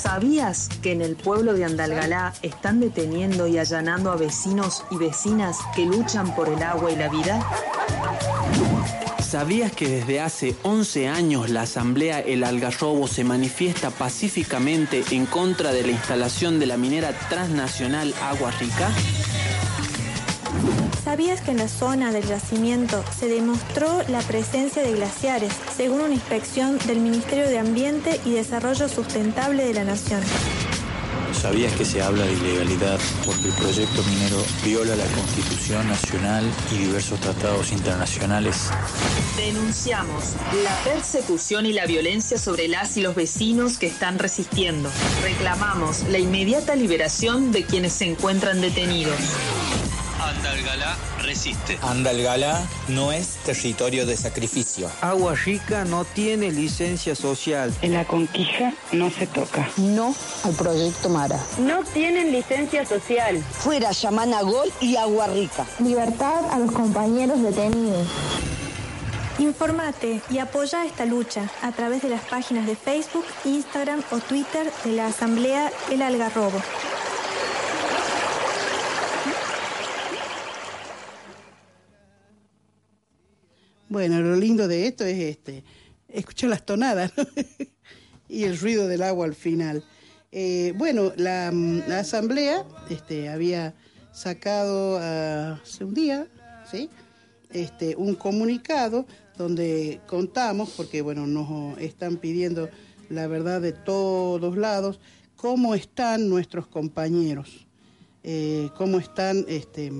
[0.00, 5.58] ¿Sabías que en el pueblo de Andalgalá están deteniendo y allanando a vecinos y vecinas
[5.74, 7.46] que luchan por el agua y la vida?
[9.20, 15.70] ¿Sabías que desde hace 11 años la Asamblea El Algarrobo se manifiesta pacíficamente en contra
[15.70, 18.90] de la instalación de la minera transnacional Agua Rica?
[21.04, 26.14] ¿Sabías que en la zona del yacimiento se demostró la presencia de glaciares, según una
[26.14, 30.20] inspección del Ministerio de Ambiente y Desarrollo Sustentable de la Nación?
[31.32, 36.78] ¿Sabías que se habla de ilegalidad porque el proyecto minero viola la Constitución Nacional y
[36.78, 38.68] diversos tratados internacionales?
[39.36, 44.90] Denunciamos la persecución y la violencia sobre las y los vecinos que están resistiendo.
[45.22, 49.16] Reclamamos la inmediata liberación de quienes se encuentran detenidos.
[50.20, 51.78] Andalgalá resiste.
[51.82, 54.90] Andalgalá no es territorio de sacrificio.
[55.00, 57.72] Agua Rica no tiene licencia social.
[57.80, 59.68] En la conquija no se toca.
[59.78, 60.14] No
[60.44, 61.40] al proyecto Mara.
[61.58, 63.42] No tienen licencia social.
[63.50, 65.64] Fuera Yamana Gol y Agua Rica.
[65.78, 68.06] Libertad a los compañeros detenidos.
[69.38, 74.70] Informate y apoya esta lucha a través de las páginas de Facebook, Instagram o Twitter
[74.84, 76.60] de la Asamblea El Algarrobo.
[83.90, 85.64] Bueno, lo lindo de esto es este,
[86.06, 87.10] escuchar las tonadas
[88.28, 89.82] y el ruido del agua al final.
[90.30, 91.48] Eh, bueno, la,
[91.98, 93.74] asamblea este, había
[94.12, 96.28] sacado ah, hace un día,
[96.70, 96.88] ¿sí?
[97.52, 102.70] Este, un comunicado donde contamos, porque bueno, nos están pidiendo
[103.08, 105.00] la verdad de todos lados,
[105.34, 107.66] cómo están nuestros compañeros,
[108.22, 109.90] eh, cómo están, este,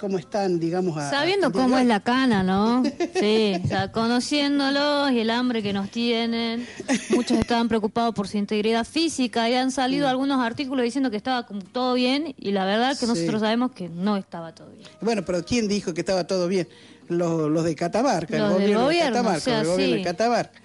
[0.00, 2.82] cómo están, digamos, a- Sabiendo a- cómo es la cana, ¿no?
[3.20, 6.66] Sí, o sea, conociéndolos y el hambre que nos tienen.
[7.10, 11.46] Muchos estaban preocupados por su integridad física y han salido algunos artículos diciendo que estaba
[11.46, 13.06] como todo bien y la verdad que Sí.
[13.06, 14.88] nosotros sabemos que no estaba todo bien.
[15.00, 16.66] Bueno, pero ¿quién dijo que estaba todo bien?
[17.08, 19.98] Los, los de Catamarca, Los el gobierno, gobierno, de Catamarca, o sea, el gobierno sí.
[19.98, 20.60] de Catamarca.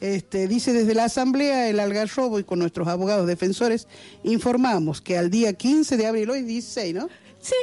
[0.00, 3.86] Este, dice desde la Asamblea El Algarrobo y con nuestros abogados defensores
[4.22, 7.08] informamos que al día 15 de abril, hoy 16, ¿no?
[7.40, 7.54] Sí.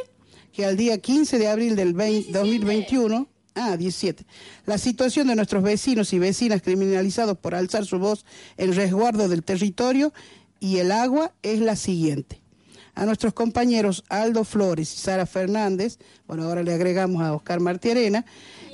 [0.58, 4.26] Que al día 15 de abril del 20 2021, ah, 17,
[4.66, 8.26] la situación de nuestros vecinos y vecinas criminalizados por alzar su voz
[8.58, 10.14] en resguardo del territorio
[10.60, 12.42] y el agua es la siguiente.
[12.96, 18.26] A nuestros compañeros Aldo Flores y Sara Fernández, bueno, ahora le agregamos a Oscar Martiarena,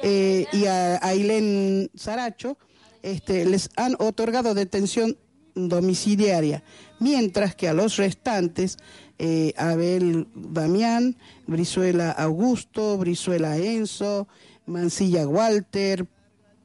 [0.02, 2.58] eh, y a Ailén Saracho,
[3.02, 5.18] este, les han otorgado detención
[5.54, 6.64] domiciliaria,
[7.00, 8.78] mientras que a los restantes,
[9.20, 11.16] eh, Abel Damián,
[11.48, 14.28] Brizuela Augusto, Brizuela Enzo,
[14.66, 16.08] Mancilla Walter,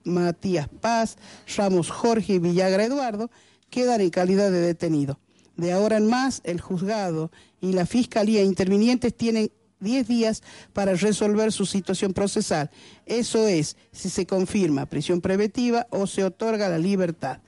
[0.05, 1.17] Matías Paz,
[1.57, 3.31] Ramos Jorge y Villagra Eduardo,
[3.71, 5.19] quedan en calidad de detenido.
[5.57, 7.31] De ahora en más, el juzgado
[7.61, 9.51] y la fiscalía intervinientes tienen
[9.81, 12.71] 10 días para resolver su situación procesal.
[13.07, 17.41] Eso es, si se confirma prisión preventiva o se otorga la libertad.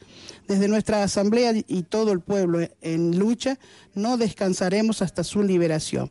[0.49, 3.59] Desde nuestra asamblea y todo el pueblo en lucha,
[3.95, 6.11] no descansaremos hasta su liberación.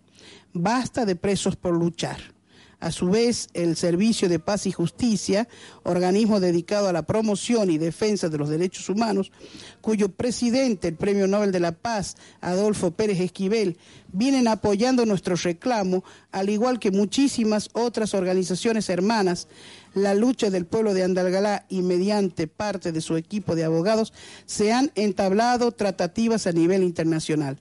[0.53, 2.38] Basta de presos por luchar.
[2.79, 5.49] A su vez, el Servicio de Paz y Justicia,
[5.83, 9.33] organismo dedicado a la promoción y defensa de los derechos humanos,
[9.81, 13.77] cuyo presidente, el Premio Nobel de la Paz, Adolfo Pérez Esquivel,
[14.13, 19.49] vienen apoyando nuestro reclamo, al igual que muchísimas otras organizaciones hermanas,
[19.93, 24.13] la lucha del pueblo de Andalgalá y mediante parte de su equipo de abogados
[24.45, 27.59] se han entablado tratativas a nivel internacional.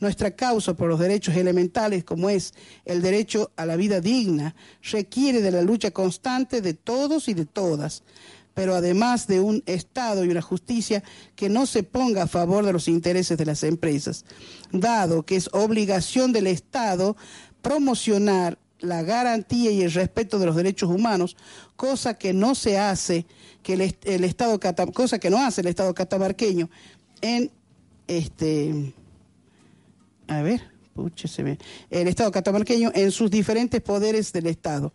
[0.00, 4.54] Nuestra causa por los derechos elementales, como es el derecho a la vida digna,
[4.90, 8.02] requiere de la lucha constante de todos y de todas,
[8.54, 11.02] pero además de un Estado y una justicia
[11.36, 14.24] que no se ponga a favor de los intereses de las empresas,
[14.72, 17.16] dado que es obligación del Estado
[17.62, 21.36] promocionar la garantía y el respeto de los derechos humanos,
[21.76, 23.26] cosa que no se hace,
[23.62, 24.58] que el, est- el Estado
[24.94, 26.70] cosa que no hace el Estado catamarqueño
[27.20, 27.50] en
[28.08, 28.94] este
[30.30, 30.62] a ver,
[31.90, 34.92] el Estado catamarqueño en sus diferentes poderes del Estado,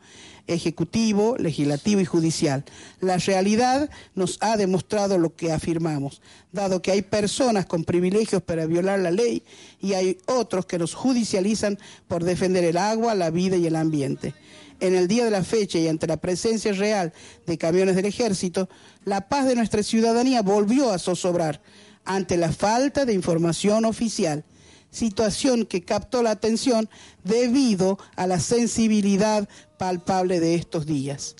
[0.48, 2.64] ejecutivo, legislativo y judicial.
[3.02, 6.22] La realidad nos ha demostrado lo que afirmamos,
[6.54, 9.44] dado que hay personas con privilegios para violar la ley
[9.82, 11.78] y hay otros que nos judicializan
[12.08, 14.34] por defender el agua, la vida y el ambiente.
[14.80, 17.12] En el día de la fecha y ante la presencia real
[17.46, 18.70] de camiones del ejército,
[19.04, 21.62] la paz de nuestra ciudadanía volvió a zozobrar
[22.06, 24.46] ante la falta de información oficial
[24.96, 26.89] situación que captó la atención
[27.24, 31.36] debido a la sensibilidad palpable de estos días.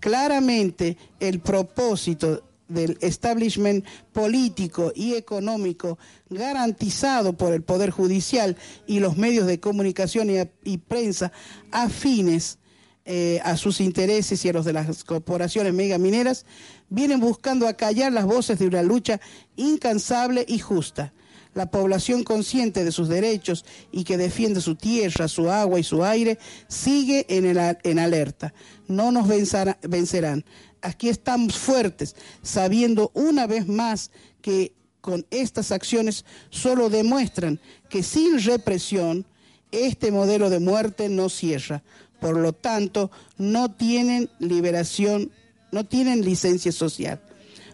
[0.00, 5.98] Claramente el propósito del establishment político y económico
[6.28, 10.28] garantizado por el Poder Judicial y los medios de comunicación
[10.62, 11.32] y, prensa
[11.72, 12.58] afines
[13.06, 16.44] eh, a sus intereses y a los de las corporaciones megamineras,
[16.90, 19.20] vienen buscando acallar las voces de una lucha
[19.56, 21.12] incansable y justa
[21.54, 26.04] la población consciente de sus derechos y que defiende su tierra, su agua y su
[26.04, 26.38] aire,
[26.68, 27.46] sigue en,
[27.82, 28.54] en alerta.
[28.86, 30.44] No nos vencerán.
[30.82, 38.42] Aquí estamos fuertes, sabiendo una vez más que con estas acciones solo demuestran que sin
[38.42, 39.26] represión
[39.72, 41.82] este modelo de muerte no cierra.
[42.20, 45.30] Por lo tanto, no tienen liberación,
[45.72, 47.20] no tienen licencia social.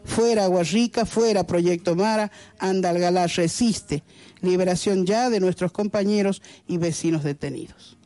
[0.06, 4.02] Fuera Agua Rica, fuera Proyecto Mara, Andalgalá resiste.
[4.40, 7.98] Liberación ya de nuestros compañeros y vecinos detenidos.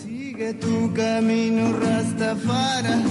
[0.00, 3.02] Sigue tu camino, Rastafara.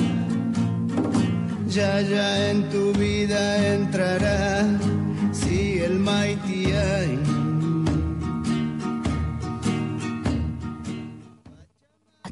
[1.67, 4.79] Ya, ya en tu vida entrará.
[5.33, 6.71] Si el Mighty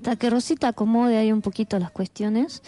[0.04, 2.62] hasta que Rosita acomode ahí un poquito las cuestiones,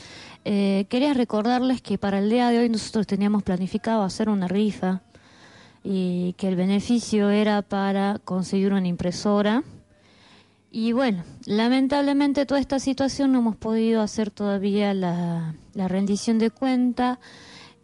[0.46, 5.02] eh, quería recordarles que para el día de hoy nosotros teníamos planificado hacer una rifa
[5.84, 9.64] y que el beneficio era para conseguir una impresora.
[10.72, 16.52] Y bueno, lamentablemente toda esta situación no hemos podido hacer todavía la, la rendición de
[16.52, 17.20] cuenta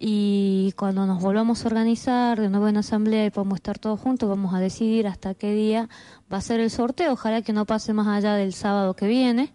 [0.03, 4.27] y cuando nos volvamos a organizar de nuevo en asamblea y podamos estar todos juntos,
[4.27, 5.89] vamos a decidir hasta qué día
[6.33, 7.13] va a ser el sorteo.
[7.13, 9.53] Ojalá que no pase más allá del sábado que viene.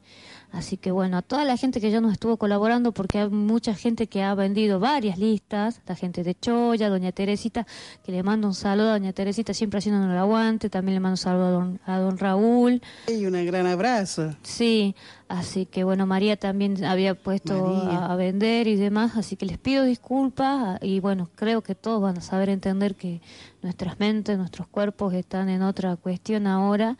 [0.56, 3.74] Así que bueno, a toda la gente que ya nos estuvo colaborando, porque hay mucha
[3.74, 7.66] gente que ha vendido varias listas, la gente de Choya, doña Teresita,
[8.02, 11.12] que le mando un saludo a doña Teresita, siempre haciendo el aguante, también le mando
[11.12, 12.80] un saludo a don, a don Raúl.
[13.06, 14.34] Y un gran abrazo.
[14.42, 14.94] Sí,
[15.28, 19.82] Así que bueno, María también había puesto a, vender y demás, así que les pido
[19.82, 23.20] disculpas y bueno, creo que todos van a saber entender que
[23.66, 26.96] nuestras mentes, nuestros cuerpos están en otra cuestión ahora,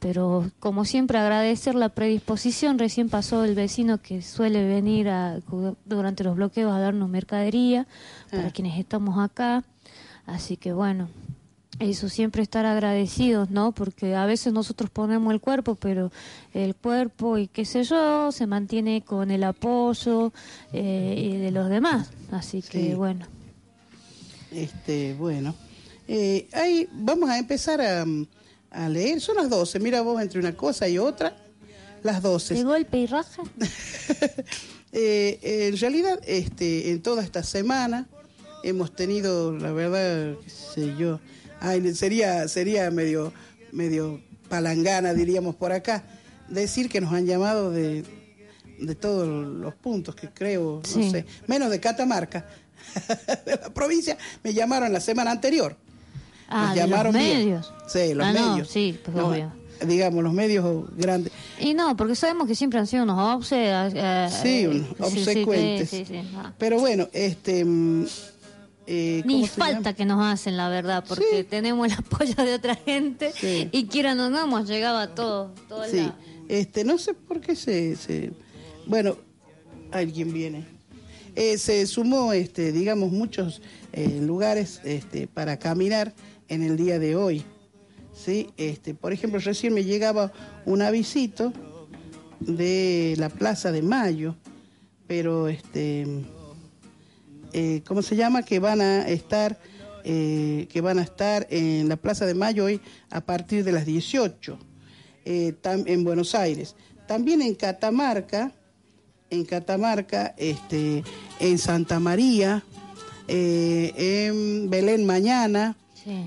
[0.00, 5.38] pero como siempre agradecer la predisposición, recién pasó el vecino que suele venir a,
[5.84, 7.86] durante los bloqueos a darnos mercadería
[8.32, 8.50] para ah.
[8.50, 9.62] quienes estamos acá,
[10.26, 11.08] así que bueno,
[11.78, 13.70] eso siempre estar agradecidos, ¿no?
[13.70, 16.10] Porque a veces nosotros ponemos el cuerpo, pero
[16.52, 20.32] el cuerpo y qué sé yo se mantiene con el apoyo
[20.72, 22.10] eh, de los demás.
[22.32, 23.24] Así que bueno.
[24.50, 25.54] Este, bueno.
[26.08, 29.20] Eh, ahí vamos a empezar a, leer.
[29.20, 29.78] Son las 12.
[29.78, 31.36] Mira vos entre una cosa y otra.
[32.02, 32.54] Las 12.
[32.54, 33.42] ¿De golpe y raja?
[34.92, 35.38] eh,
[35.68, 38.08] en realidad, este, en toda esta semana
[38.62, 41.20] hemos tenido, la verdad, qué sé yo,
[41.60, 43.32] Ay, sería, sería medio,
[43.72, 46.04] medio palangana, diríamos por acá,
[46.48, 48.04] decir que nos han llamado de,
[48.78, 52.46] de todos los puntos que creo, no sé, menos de Catamarca,
[53.44, 55.76] de la provincia, me llamaron la semana anterior.
[56.48, 57.72] Ah, llamaron los medios.
[57.86, 58.68] Sí, los ah, medios.
[58.68, 59.52] sí, pues obvio.
[59.86, 61.32] Digamos, los medios grandes.
[61.60, 65.88] Y no, porque sabemos que siempre han sido unos obse, eh, sí, unos obsecuentes.
[65.88, 66.20] Sí, sí,
[66.58, 68.06] Pero bueno, este mm,
[68.90, 73.34] eh, Ni falta que nos hacen, la verdad, porque tenemos el apoyo de otra gente
[73.70, 75.52] y quiera no, no hemos llegado a todo.
[75.68, 76.10] todo sí,
[76.48, 78.32] este, no sé por qué se,
[78.86, 79.16] Bueno,
[79.92, 80.64] alguien viene.
[81.36, 83.60] Eh, se sumó, este, digamos, muchos
[83.92, 86.14] eh, lugares este, para caminar
[86.48, 87.44] en el día de hoy.
[88.14, 88.50] ¿sí?
[88.56, 90.32] Este, por ejemplo, recién me llegaba
[90.64, 91.52] un avisito
[92.40, 94.36] de la Plaza de Mayo,
[95.06, 96.06] pero este
[97.52, 98.42] eh, ¿cómo se llama?
[98.42, 99.58] Que van a estar,
[100.04, 102.80] eh, que van a estar en la Plaza de Mayo hoy
[103.10, 104.58] a partir de las 18
[105.24, 106.76] eh, en Buenos Aires.
[107.06, 108.52] También en Catamarca,
[109.30, 111.02] en Catamarca, este,
[111.40, 112.64] en Santa María,
[113.26, 115.76] en Belén mañana.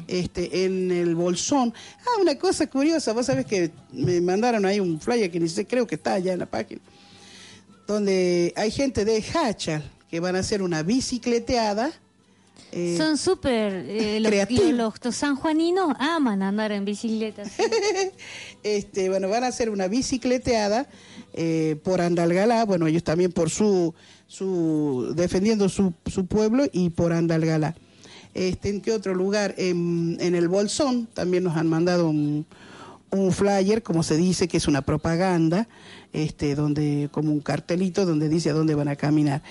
[0.08, 1.74] Este, en el Bolsón.
[2.02, 5.66] Ah, una cosa curiosa, vos sabés que me mandaron ahí un flyer que ni sé,
[5.66, 6.82] creo que está allá en la página,
[7.88, 11.92] donde hay gente de Hachal, que van a hacer una bicicleteada
[12.72, 13.86] eh, Son súper...
[13.88, 14.72] eh, los, creativos.
[14.72, 17.44] los, los sanjuaninos aman andar en bicicleta.
[17.46, 17.64] sí.
[18.64, 20.88] este, bueno, van a hacer una bicicleteada
[21.34, 23.94] eh, por Andalgalá, bueno, ellos también por su,
[24.28, 27.76] su defendiendo su, su pueblo y por Andalgalá.
[28.34, 29.54] Este, ¿En qué otro lugar?
[29.58, 32.46] En, en el Bolsón también nos han mandado un,
[33.12, 35.68] un flyer, como se dice, que es una propaganda,
[36.14, 39.42] este, donde, como un cartelito donde dice a dónde van a caminar.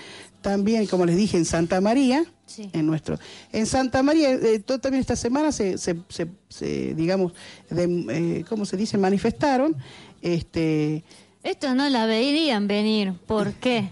[0.41, 2.25] También, como les dije, en Santa María,
[2.73, 3.19] en nuestro,
[3.51, 7.33] en Santa María, eh, todo también esta semana se, se, se- se, digamos,
[7.69, 8.05] de-
[8.39, 8.97] eh, ¿cómo se dice?
[8.97, 9.75] Manifestaron,
[10.23, 11.03] este,
[11.43, 13.13] Esto no la veían venir.
[13.27, 13.89] ¿Por qué?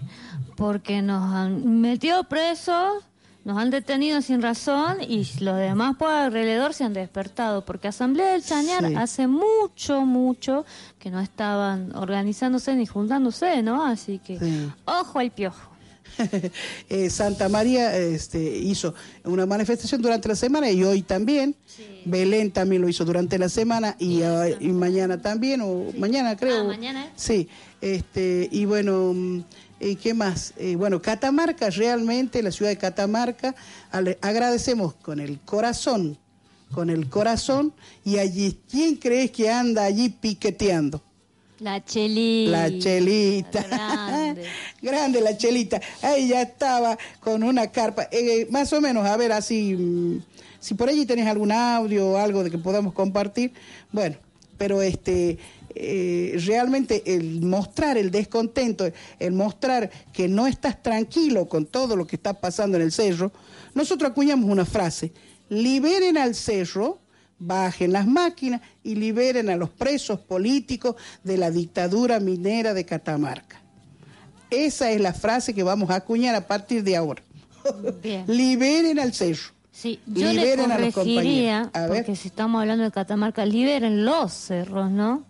[0.56, 3.04] Porque nos han metido presos,
[3.50, 7.64] nos han detenido sin razón y los demás por alrededor se han despertado.
[7.64, 8.94] Porque Asamblea del Chañar Sí.
[8.94, 10.64] hace mucho, mucho
[11.00, 13.84] que no estaban organizándose ni juntándose, ¿no?
[13.84, 14.38] Así que,
[14.84, 15.68] ojo al piojo.
[16.88, 18.94] eh, Santa María este, hizo
[19.24, 21.56] una manifestación durante la semana y hoy también.
[22.04, 24.20] Belén también lo hizo durante la semana y,
[24.60, 26.60] y mañana también, o mañana creo.
[26.60, 27.10] Ah, mañana.
[27.16, 27.48] Sí,
[27.80, 29.44] este, y bueno,
[29.80, 30.52] ¿y ¿qué más?
[30.56, 33.54] Eh, bueno, Catamarca, realmente, la ciudad de Catamarca,
[34.20, 36.18] agradecemos con el corazón,
[36.72, 37.72] con el corazón,
[38.04, 41.02] y allí, ¿quién crees que anda allí piqueteando?
[41.60, 42.50] La chelita.
[42.50, 43.62] La chelita.
[43.62, 44.44] Grande.
[44.82, 45.80] Grande la chelita.
[46.00, 48.08] Ahí ya estaba con una carpa.
[48.10, 50.22] Eh, más o menos, a ver, así, mm,
[50.58, 53.52] si por allí tenés algún audio o algo de que podamos compartir,
[53.92, 54.16] bueno,
[54.56, 55.38] pero este,
[55.74, 62.06] eh, realmente el mostrar el descontento, el mostrar que no estás tranquilo con todo lo
[62.06, 63.32] que está pasando en el cerro,
[63.74, 65.12] nosotros acuñamos una frase,
[65.48, 66.98] liberen al cerro,
[67.38, 73.60] bajen las máquinas y liberen a los presos políticos de la dictadura minera de Catamarca.
[74.50, 77.22] Esa es la frase que vamos a acuñar a partir de ahora.
[78.26, 79.52] Liberen al cerro.
[79.70, 81.70] Sí, yo le liberen a los corregiría, compañeros.
[81.74, 82.04] A ver.
[82.04, 85.24] porque si estamos hablando de Catamarca, liberen los cerros, ¿no?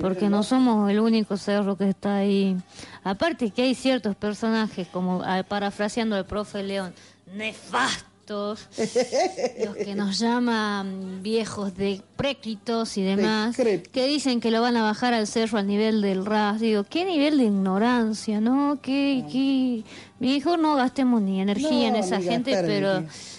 [0.00, 2.56] Porque no somos el único cerro que está ahí.
[3.04, 6.92] Aparte que hay ciertos personajes, como parafraseando al profe León,
[7.34, 8.68] nefastos,
[9.64, 15.14] los que nos llaman viejos decrépitos y demás, que dicen que lo van a bajar
[15.14, 16.60] al cerro al nivel del ras.
[16.60, 18.78] Digo, ¿qué nivel de ignorancia, no?
[18.82, 19.84] ¿Qué, qué?
[20.18, 23.35] Mejor no gastemos ni energía en esa gente, pero energía.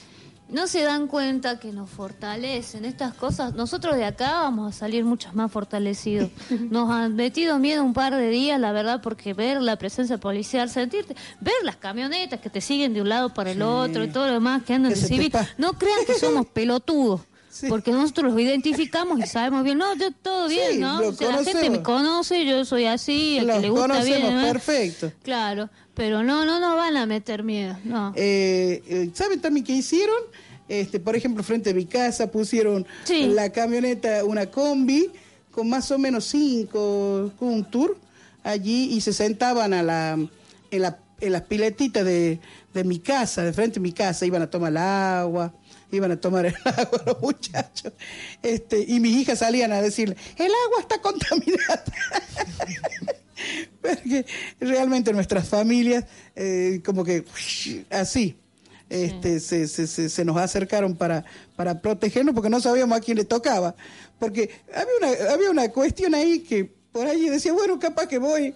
[0.49, 3.53] No se dan cuenta que nos fortalecen estas cosas.
[3.53, 6.29] Nosotros de acá vamos a salir muchos más fortalecidos.
[6.69, 10.69] Nos han metido miedo un par de días, la verdad, porque ver la presencia policial,
[10.69, 14.27] sentirte, ver las camionetas que te siguen de un lado para el otro y todo
[14.27, 15.31] lo demás que andan de civil.
[15.57, 17.21] No crean que somos pelotudos.
[17.69, 20.99] Porque nosotros los identificamos y sabemos bien, no, yo todo bien, Sí, ¿no?
[20.99, 24.41] O sea, la gente me conoce, yo soy así, el Los que le gusta bien.
[24.41, 25.11] perfecto.
[25.23, 25.67] Claro,
[25.97, 28.13] pero no, no nos van a meter miedo, no.
[28.15, 30.15] Eh, eh, ¿Saben también qué hicieron?
[30.69, 35.09] Este, por ejemplo, frente a mi casa pusieron la camioneta, una combi,
[35.49, 37.97] con más o menos cinco, con un tour
[38.43, 40.13] allí y se sentaban a la,
[40.69, 42.39] en, la, en las piletitas de,
[42.75, 45.51] de mi casa, de frente a mi casa, iban a tomar el agua,
[45.91, 47.93] iban a tomar el agua los muchachos.
[48.43, 51.83] Este, y mis hijas salían a decirle, el agua está contaminada.
[53.81, 54.25] Porque
[54.59, 57.23] realmente nuestras familias, eh, como que
[57.89, 58.35] así,
[58.89, 61.25] este, se, se, se, se nos acercaron para,
[61.55, 63.75] para protegernos porque no sabíamos a quién le tocaba.
[64.19, 68.55] Porque había una, había una cuestión ahí que por ahí decía, bueno, capaz que voy,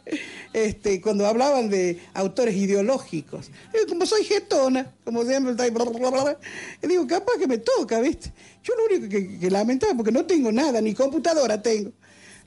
[0.54, 3.52] este, cuando hablaban de autores ideológicos.
[3.72, 6.38] Digo, como soy getona, como siempre, bla, bla, bla,
[6.82, 8.34] digo, capaz que me toca, ¿viste?
[8.64, 11.92] Yo lo único que, que lamentaba, porque no tengo nada, ni computadora tengo.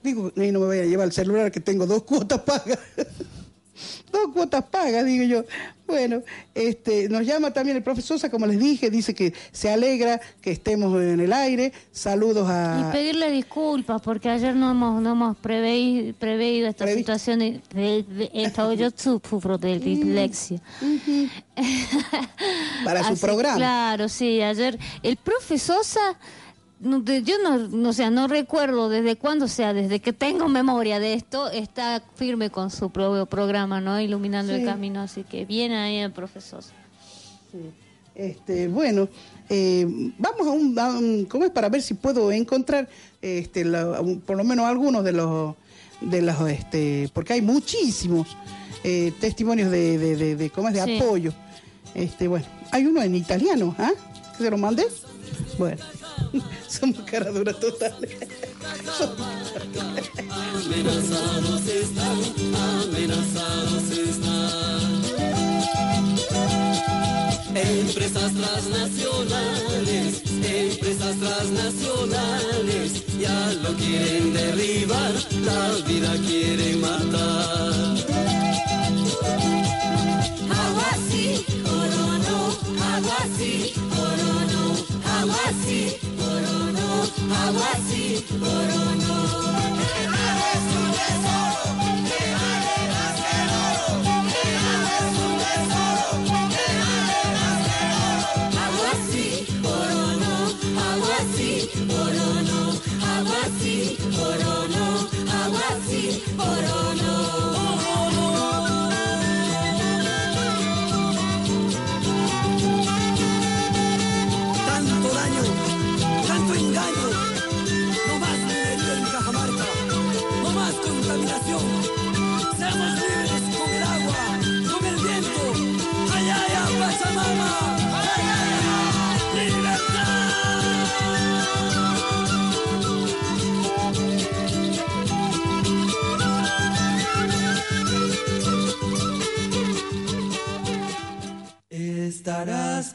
[0.05, 2.79] Digo, "Ni no me voy a llevar el celular que tengo dos cuotas pagas.
[4.13, 5.45] dos cuotas pagas, digo yo.
[5.87, 6.23] Bueno,
[6.55, 10.51] este, nos llama también el profesor Sosa, como les dije, dice que se alegra que
[10.53, 11.73] estemos en el aire.
[11.93, 12.91] Saludos Y a...
[12.93, 18.31] pedirle disculpas porque ayer no hemos no hemos preveí- preveído esta situación de, de, de-
[18.35, 20.61] esta- yo sufro de dislexia.
[22.85, 23.57] Para su Así, programa.
[23.57, 26.19] Claro, sí, ayer el profe Sosa
[26.85, 30.49] no, yo no, no, o sea, no recuerdo desde cuándo, o sea, desde que tengo
[30.49, 34.01] memoria de esto, está firme con su propio programa, ¿no?
[34.01, 34.61] Iluminando Sí.
[34.61, 36.73] el camino, así que bien ahí el profe Sosa.
[38.15, 39.09] Este, bueno,
[39.49, 39.85] eh,
[40.19, 41.51] vamos a un, a un- ¿cómo es?
[41.51, 42.89] Para ver si puedo encontrar,
[43.21, 45.57] este, la- un- por lo menos algunos de los,
[46.01, 48.37] de los, este, porque hay muchísimos
[48.87, 50.75] eh, testimonios de, de, de, de- ¿cómo es?
[50.75, 50.99] De Sí.
[50.99, 51.33] apoyo.
[51.95, 53.93] Este, bueno, hay uno en italiano, ¿ah?
[54.37, 54.85] ¿Que se lo mandé?
[55.59, 55.83] Bueno,
[56.69, 57.95] somos cara dura total.
[60.55, 62.19] Amenazados están,
[62.83, 65.05] amenazados están.
[67.55, 75.13] Empresas transnacionales, empresas transnacionales, ya lo quieren derribar,
[75.45, 77.73] la vida quieren matar.
[80.51, 82.59] Agua agua así, corono,
[82.93, 83.73] agua así,
[86.17, 87.05] corono,
[87.47, 89.54] agua así, corono.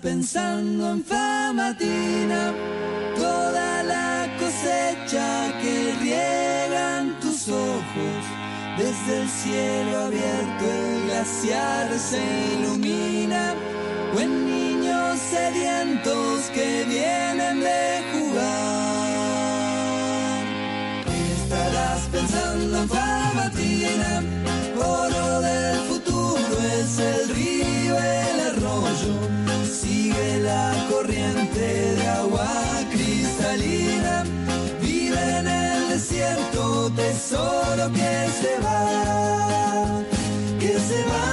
[0.01, 2.53] Pensando en famatina,
[3.15, 8.23] toda la cosecha que riegan tus ojos.
[8.77, 12.21] Desde el cielo abierto el glaciar se
[12.53, 13.55] ilumina,
[14.15, 18.39] o en niños sedientos que vienen de jugar.
[21.43, 24.23] Estarás pensando en famatina,
[24.77, 29.38] oro del futuro es el río, el arroyo.
[30.19, 32.47] La corriente de agua
[32.91, 34.25] cristalina.
[34.81, 40.03] Vive en el desierto, tesoro que se va,
[40.59, 41.25] que se va.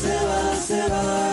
[0.00, 1.23] Se va, se va,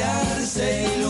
[0.00, 1.03] el glaciar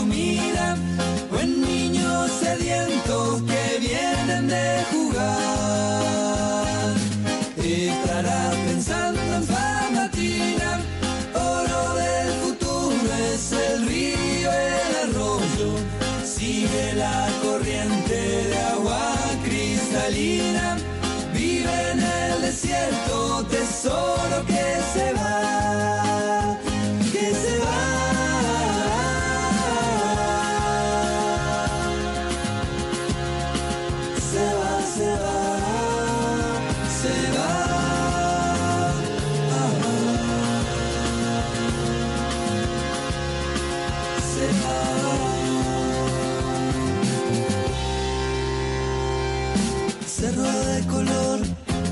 [50.65, 51.39] de color,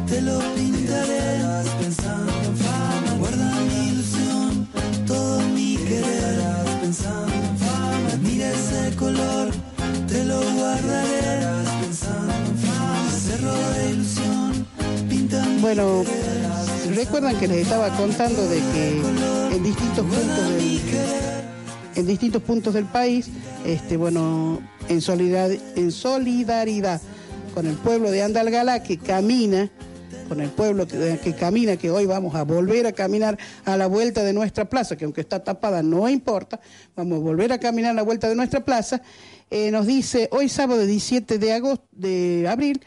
[0.07, 1.63] te lo pintaré.
[1.79, 4.67] pensando en fama, guarda mi ilusión,
[5.05, 6.39] todo mi querer.
[6.81, 9.51] pensando en fama, mira ese color,
[10.07, 11.45] te lo guardaré.
[11.81, 14.67] pensando en fama, cerro de ilusión,
[15.09, 16.03] pinta mi Bueno,
[16.95, 19.01] recuerdan que les estaba contando de que
[19.55, 20.81] en distintos puntos del,
[21.95, 23.29] en distintos puntos del país,
[23.65, 24.59] este, bueno,
[24.89, 27.01] en solidaridad, en solidaridad
[27.53, 29.69] con el pueblo de Andalgalá que camina,
[30.27, 34.23] con el pueblo que, camina, que hoy vamos a volver a caminar a la vuelta
[34.23, 36.59] de nuestra plaza, que aunque está tapada no importa,
[36.95, 39.01] vamos a volver a caminar a la vuelta de nuestra plaza,
[39.51, 42.81] eh, nos dice hoy sábado 17 de agosto, de abril,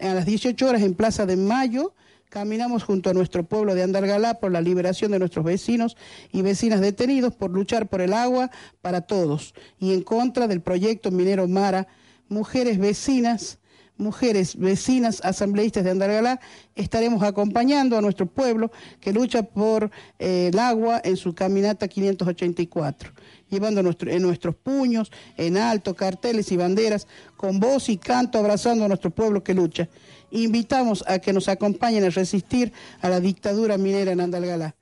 [0.00, 1.94] a las 18 horas en Plaza de Mayo,
[2.32, 5.98] Caminamos junto a nuestro pueblo de Andalgalá por la liberación de nuestros vecinos
[6.32, 8.50] y vecinas detenidos por luchar por el agua
[8.80, 11.88] para todos y en contra del proyecto minero Mara.
[12.30, 13.58] Mujeres vecinas,
[14.02, 16.40] mujeres vecinas asambleístas de Andalgalá,
[16.74, 23.12] estaremos acompañando a nuestro pueblo que lucha por eh, el agua en su caminata 584
[23.52, 28.86] llevando nuestro, en nuestros puños, en alto, carteles y banderas, con voz y canto abrazando
[28.86, 29.88] a nuestro pueblo que lucha.
[30.30, 32.72] Invitamos a que nos acompañen a resistir
[33.02, 34.74] a la dictadura minera en Andalgalá.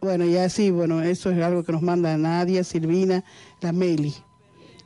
[0.00, 3.22] Bueno, y así, bueno, eso es algo que nos manda Nadia, Silvina,
[3.60, 4.14] la Meli.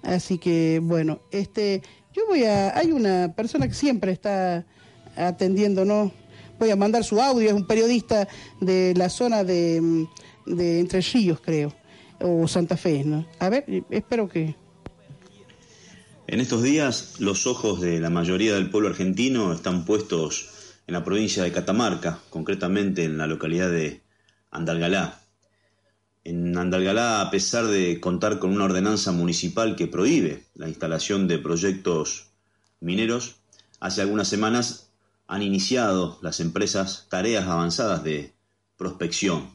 [0.03, 1.83] Así que, bueno, este,
[2.15, 4.65] yo voy a, hay una persona que siempre está
[5.17, 6.13] atendiéndonos,
[6.59, 8.29] voy a mandar su audio, es un periodista
[8.61, 10.07] de la zona de,
[10.47, 11.73] de Entre Ríos, creo
[12.21, 13.27] o Santa Fe, ¿no?
[13.39, 14.57] A ver, espero que...
[16.27, 20.51] En estos días los ojos de la mayoría del pueblo argentino están puestos
[20.87, 24.03] en la provincia de Catamarca, concretamente en la localidad de
[24.51, 25.21] Andalgalá.
[26.27, 31.39] En Andalgalá, a pesar de contar con una ordenanza municipal que prohíbe la instalación de
[31.39, 32.31] proyectos
[32.81, 33.37] mineros,
[33.79, 34.91] hace algunas semanas
[35.27, 38.33] han iniciado las empresas tareas avanzadas de
[38.79, 39.51] prospección.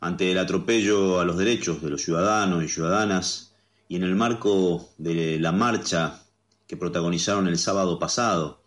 [0.00, 3.54] Ante el atropello a los derechos de los ciudadanos y ciudadanas
[3.86, 6.24] y en el marco de la marcha
[6.66, 8.64] que protagonizaron el sábado pasado,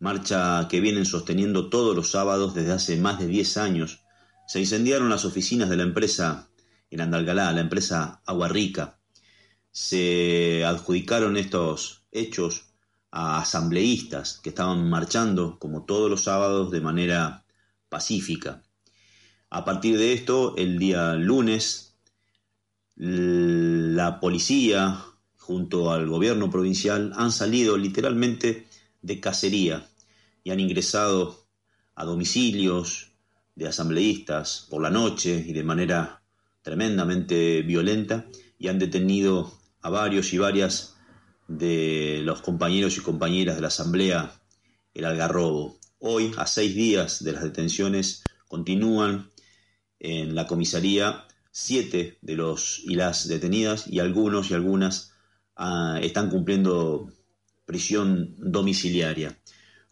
[0.00, 4.00] marcha que vienen sosteniendo todos los sábados desde hace más de 10 años,
[4.46, 6.48] se incendiaron las oficinas de la empresa
[6.90, 8.98] en Andalgalá, la empresa Agua Rica.
[9.70, 12.66] Se adjudicaron estos hechos
[13.10, 17.44] a asambleístas que estaban marchando, como todos los sábados, de manera
[17.88, 18.62] pacífica.
[19.50, 21.96] A partir de esto, el día lunes,
[22.96, 25.02] la policía,
[25.36, 28.66] junto al gobierno provincial, han salido literalmente
[29.00, 29.88] de cacería
[30.44, 31.46] y han ingresado
[31.94, 33.12] a domicilios
[33.54, 36.22] de asambleístas por la noche y de manera
[36.68, 38.26] tremendamente violenta
[38.58, 40.96] y han detenido a varios y varias
[41.46, 44.38] de los compañeros y compañeras de la Asamblea
[44.92, 45.78] El Algarrobo.
[45.98, 49.30] Hoy, a seis días de las detenciones, continúan
[49.98, 55.14] en la comisaría siete de los y las detenidas y algunos y algunas
[55.56, 57.10] ah, están cumpliendo
[57.64, 59.38] prisión domiciliaria.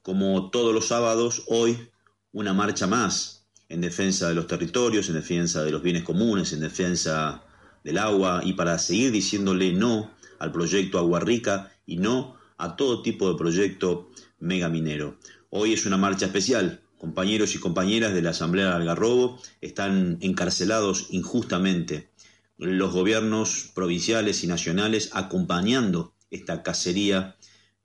[0.03, 1.89] Como todos los sábados, hoy
[2.33, 6.61] una marcha más en defensa de los territorios, en defensa de los bienes comunes, en
[6.61, 7.43] defensa
[7.83, 13.03] del agua y para seguir diciéndole no al proyecto Agua Rica y no a todo
[13.03, 15.19] tipo de proyecto megaminero.
[15.51, 16.83] Hoy es una marcha especial.
[16.99, 22.11] Compañeros y compañeras de la Asamblea de Algarrobo están encarcelados injustamente.
[22.57, 27.37] Los gobiernos provinciales y nacionales acompañando esta cacería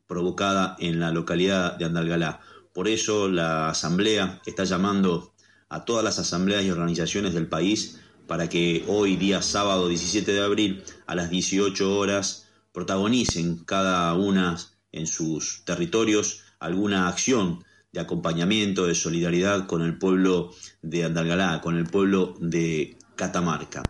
[0.07, 2.39] provocada en la localidad de Andalgalá.
[2.73, 5.30] Por eso la Asamblea está llamando
[5.72, 7.97] a todas las asambleas y organizaciones del país
[8.28, 14.57] para que hoy, día sábado 17 de abril, a las 18 horas, protagonicen cada una
[14.91, 17.63] en sus territorios alguna acción
[17.93, 20.51] de acompañamiento, de solidaridad con el pueblo
[20.82, 23.82] de Andalgalá, con el pueblo de Catamarca.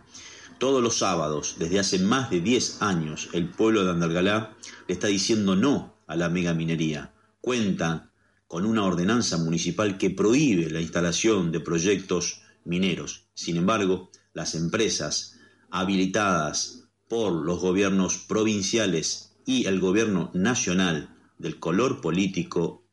[0.58, 4.54] Todos los sábados, desde hace más de 10 años, el pueblo de Andalgalá
[4.86, 7.12] le está diciendo no a la megaminería.
[7.40, 8.11] Cuentan
[8.52, 13.24] con una ordenanza municipal que prohíbe la instalación de proyectos mineros.
[13.32, 15.38] Sin embargo, las empresas
[15.70, 22.84] habilitadas por los gobiernos provinciales y el gobierno nacional del color político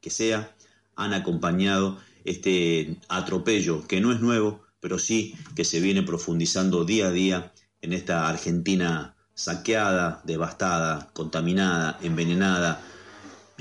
[0.00, 0.54] que sea,
[0.94, 7.08] han acompañado este atropello que no es nuevo, pero sí que se viene profundizando día
[7.08, 12.80] a día en esta Argentina saqueada, devastada, contaminada, envenenada,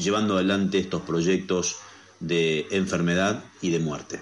[0.02, 1.78] llevando adelante estos proyectos
[2.20, 4.20] de enfermedad y de muerte.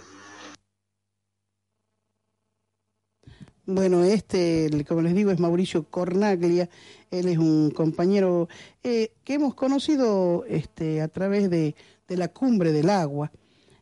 [3.66, 6.70] Bueno, este, como les digo, es Mauricio Cornaglia.
[7.12, 8.50] Él es un compañero
[8.82, 11.76] eh, que hemos conocido este, a través de,
[12.08, 13.32] la cumbre del agua.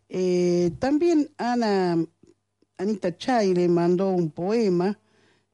[0.10, 2.06] Eh, también Ana,
[2.78, 5.00] Anita Chay le mandó un poema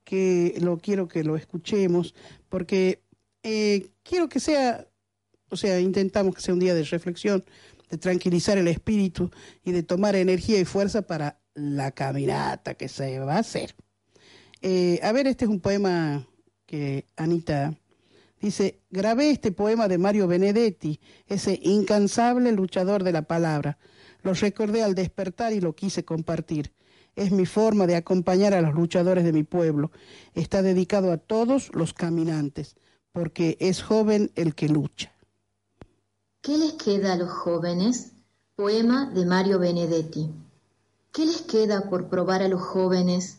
[0.04, 2.16] que lo quiero que lo escuchemos
[2.50, 3.04] porque
[3.44, 4.88] eh, quiero que sea,
[5.54, 7.46] o sea, intentamos que sea un día de reflexión,
[7.90, 9.30] de tranquilizar el espíritu
[9.64, 13.76] y de tomar energía y fuerza para la caminata que se va a hacer.
[14.62, 16.28] Eh, a ver, este es un poema
[16.66, 17.76] que Anita
[18.42, 23.78] dice, grabé este poema de Mario Benedetti, ese incansable luchador de la palabra.
[24.24, 26.74] Lo recordé al despertar y lo quise compartir.
[27.16, 29.92] Es mi forma de acompañar a los luchadores de mi pueblo.
[30.34, 32.76] Está dedicado a todos los caminantes,
[33.12, 35.13] porque es joven el que lucha.
[36.44, 38.12] ¿Qué les queda a los jóvenes?
[38.58, 40.30] Poema de Mario Benedetti.
[41.14, 43.38] ¿Qué les queda por probar a los jóvenes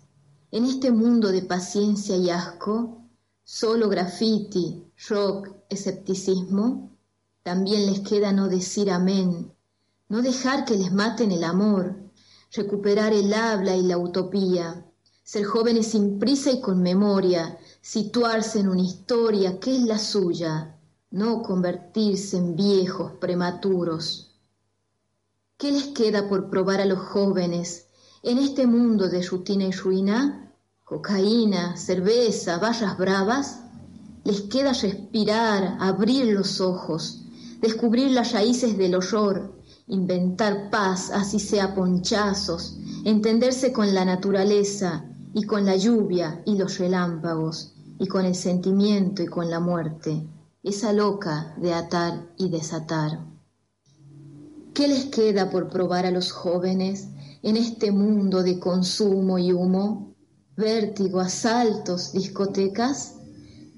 [0.50, 3.02] en este mundo de paciencia y asco,
[3.44, 6.96] solo graffiti, rock, escepticismo,
[7.42, 9.52] también les queda no decir amén,
[10.08, 11.94] no dejar que les maten el amor,
[12.52, 14.82] recuperar el habla y la utopía,
[15.22, 20.73] ser jóvenes sin prisa y con memoria, situarse en una historia que es la suya,
[21.14, 24.34] no convertirse en viejos prematuros.
[25.56, 27.86] ¿Qué les queda por probar a los jóvenes
[28.24, 30.50] en este mundo de rutina y ruina?
[30.82, 33.60] cocaína, cerveza, barras bravas,
[34.24, 37.22] les queda respirar, abrir los ojos,
[37.60, 39.54] descubrir las raíces del horror,
[39.86, 46.78] inventar paz, así sea ponchazos, entenderse con la naturaleza y con la lluvia y los
[46.78, 50.26] relámpagos, y con el sentimiento y con la muerte.
[50.64, 53.20] Esa loca de atar y desatar.
[54.72, 57.08] ¿Qué les queda por probar a los jóvenes
[57.42, 60.16] en este mundo de consumo y humo?
[60.56, 63.16] Vértigo, asaltos, discotecas.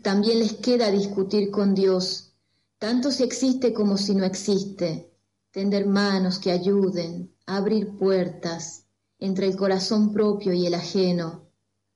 [0.02, 2.32] También les queda discutir con Dios,
[2.78, 5.12] tanto si existe como si no existe,
[5.50, 8.84] tender manos que ayuden, abrir puertas
[9.18, 11.50] entre el corazón propio y el ajeno.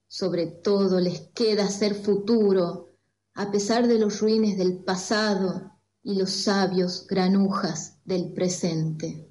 [0.09, 2.89] Sobre todo les queda ser futuro,
[3.35, 5.72] a pesar de los ruines del pasado
[6.03, 9.31] y los sabios granujas del presente.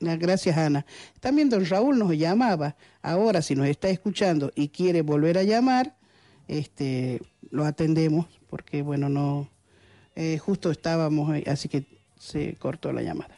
[0.00, 0.84] Gracias, Ana.
[1.20, 2.76] También don Raúl nos llamaba.
[3.02, 5.96] Ahora, si nos está escuchando y quiere volver a llamar,
[6.48, 9.50] este, lo atendemos, porque, bueno, no.
[10.16, 11.86] eh, justo estábamos, ahí, así que
[12.18, 13.36] se cortó la llamada.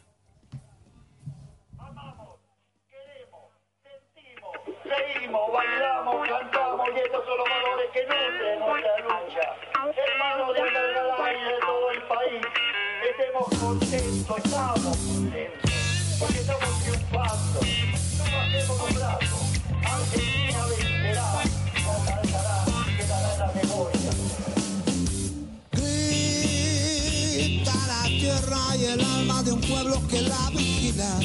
[4.82, 8.00] Seguimos, bailamos, cantamos y estos son los valores que
[10.52, 12.42] de y de todo el país,
[13.58, 15.70] contentos, estamos contentos,
[16.18, 16.67] porque estamos
[29.68, 31.20] alma de un pueblo que la vigila.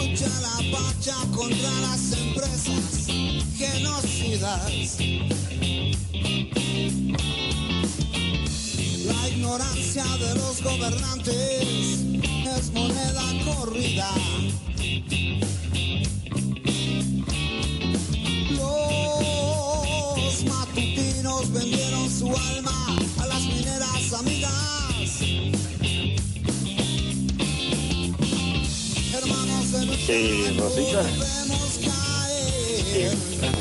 [0.00, 3.06] Lucha la pacha contra las empresas
[3.56, 4.98] genocidas.
[9.06, 12.04] La ignorancia de los gobernantes
[12.56, 14.10] es moneda corrida.
[30.10, 31.02] Sí, Rosita.
[32.90, 33.12] caer.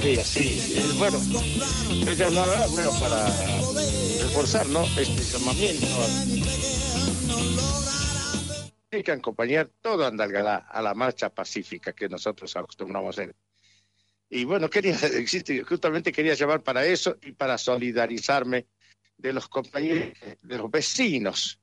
[0.02, 0.80] Sí, sí.
[0.80, 3.28] Eh, Bueno, no era bueno para
[4.24, 4.84] reforzar, ¿no?
[4.98, 5.86] Este llamamiento.
[8.92, 13.36] Hay que acompañar todo Andalgalá a la marcha pacífica que nosotros acostumbramos a hacer.
[14.28, 14.98] Y bueno, quería,
[15.68, 18.66] justamente quería llamar para eso y para solidarizarme
[19.18, 21.60] de los compañeros, de los vecinos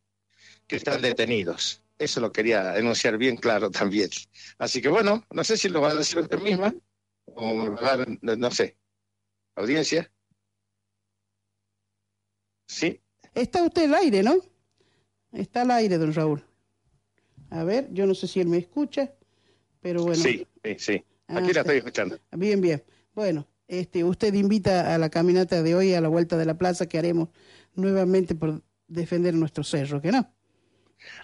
[0.68, 1.82] que están detenidos.
[1.99, 4.11] Eso lo quería enunciar bien claro también.
[4.59, 6.74] Así que bueno, no sé si lo va a decir usted misma
[7.26, 8.76] o me va a dar, no sé,
[9.55, 10.11] audiencia.
[12.68, 13.01] Sí,
[13.36, 14.38] Está usted al aire, ¿no?
[15.30, 16.42] Está al aire, don Raúl.
[17.51, 19.12] A ver, yo no sé si él me escucha,
[19.82, 20.22] pero bueno.
[20.22, 21.05] sí, sí, sí.
[21.28, 22.18] Ah, Aquí la estoy escuchando.
[22.32, 22.82] Bien, bien.
[23.14, 26.86] Bueno, este, usted invita a la caminata de hoy a la vuelta de la plaza
[26.86, 27.28] que haremos
[27.74, 30.34] nuevamente por defender nuestro cerro, ¿que no?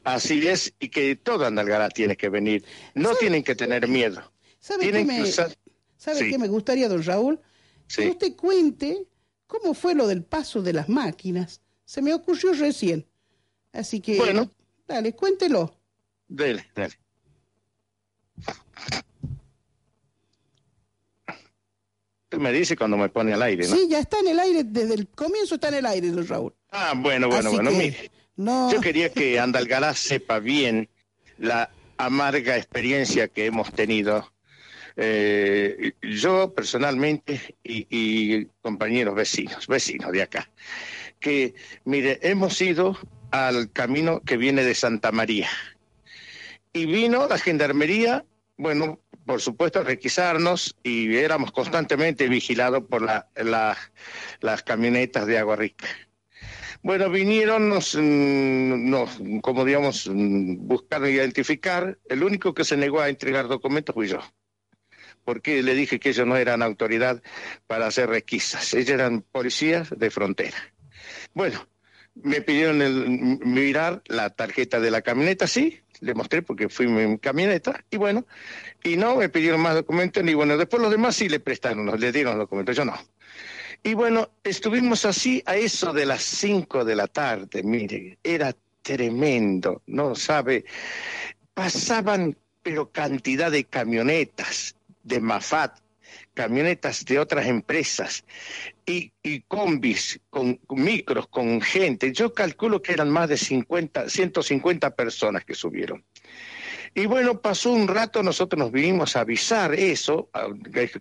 [0.04, 2.64] Así es, y que todo Andalgalá tiene que venir.
[2.94, 4.32] No tienen que tener miedo.
[4.60, 5.56] ¿Sabe qué Tienen me, que usar.
[5.96, 6.30] ¿sabe Sí.
[6.30, 7.40] qué me gustaría, don Raúl?
[7.88, 8.02] Sí.
[8.02, 9.06] Que usted cuente
[9.46, 11.60] cómo fue lo del paso de las máquinas.
[11.84, 13.06] Se me ocurrió recién.
[13.72, 14.50] Así que, Bueno.
[14.86, 15.74] dale, cuéntelo.
[16.28, 16.66] Dele.
[22.24, 23.76] Usted me dice cuando me pone al aire, ¿no?
[23.76, 26.54] Sí, ya está en el aire, desde el comienzo está en el aire, don Raúl.
[26.70, 28.10] Ah, bueno, bueno, Así bueno, que, mire.
[28.36, 30.88] No, Yo quería que Andalgalá sepa bien
[31.38, 34.32] la amarga experiencia que hemos tenido.
[34.96, 40.50] eh, yo personalmente y, compañeros vecinos, vecinos de acá,
[41.18, 41.54] que,
[41.84, 42.98] mire, hemos ido
[43.30, 45.48] al camino que viene de Santa María.
[46.74, 48.24] Y vino la gendarmería,
[48.58, 53.28] bueno, por supuesto, a requisarnos y éramos constantemente vigilados por la-
[54.40, 55.86] las camionetas de Agua Rica.
[56.82, 61.98] Bueno, vinieron, nos, mm, nos, como digamos, mm, buscaron identificar.
[62.08, 64.18] El único que se negó a entregar documentos fui yo.
[65.24, 67.22] Porque le dije que ellos no eran autoridad
[67.66, 68.74] para hacer requisas.
[68.74, 70.56] Ellos eran policías de frontera.
[71.34, 71.66] Bueno,
[72.14, 76.86] me pidieron el- m- mirar la tarjeta de la camioneta, sí, le mostré porque fui
[76.86, 78.26] en mi camioneta, y bueno,
[78.84, 82.12] y no me pidieron más documentos, ni bueno, después los demás sí le prestaron, le
[82.12, 82.94] dieron los documentos, yo no.
[83.82, 89.82] Y bueno, estuvimos así a eso de las 5 de la tarde, mire, era tremendo,
[89.86, 90.64] no sabe,
[91.52, 95.80] pasaban pero cantidad de camionetas de Mafat,
[96.34, 98.24] camionetas de otras empresas
[98.86, 99.10] y,
[99.48, 102.12] combis con, con micros, con gente.
[102.12, 106.04] Yo calculo que eran más de 50, 150 personas que subieron.
[106.94, 110.28] Y bueno, pasó un rato, nosotros nos vinimos a avisar eso,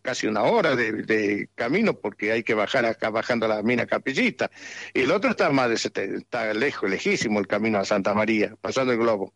[0.02, 4.50] casi una hora de, camino, porque hay que bajar acá bajando la mina Capillita.
[4.94, 9.00] Y el otro está más de lejos, lejísimo el camino a Santa María, pasando el
[9.00, 9.34] globo.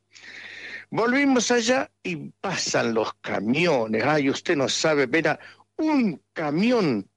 [0.89, 4.03] Volvimos allá y pasan los camiones.
[4.05, 5.37] Ay, usted no sabe, verá,
[5.75, 7.09] un camión.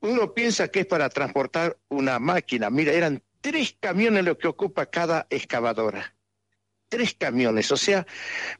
[0.00, 2.70] Uno piensa que es para transportar una máquina.
[2.70, 6.15] Mira, eran tres camiones lo que ocupa cada excavadora.
[6.96, 8.06] Tres camiones, o sea,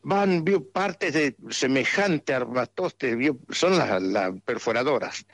[0.02, 5.24] van vio, partes de semejante armatoste, vio, son las, perforadoras.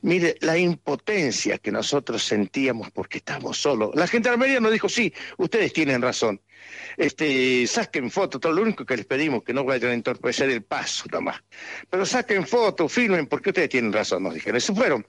[0.00, 3.90] Mire, la impotencia que nosotros sentíamos porque estamos solos.
[3.94, 6.40] La gente Armenia nos dijo, sí, ustedes tienen razón.
[6.96, 10.62] Este, saquen fotos, todo lo único que les pedimos que no vayan a entorpecer el
[10.62, 11.44] paso nomás.
[11.90, 14.56] Pero saquen fotos, filmen, porque ustedes tienen razón, nos dijeron.
[14.56, 15.06] Eso fueron.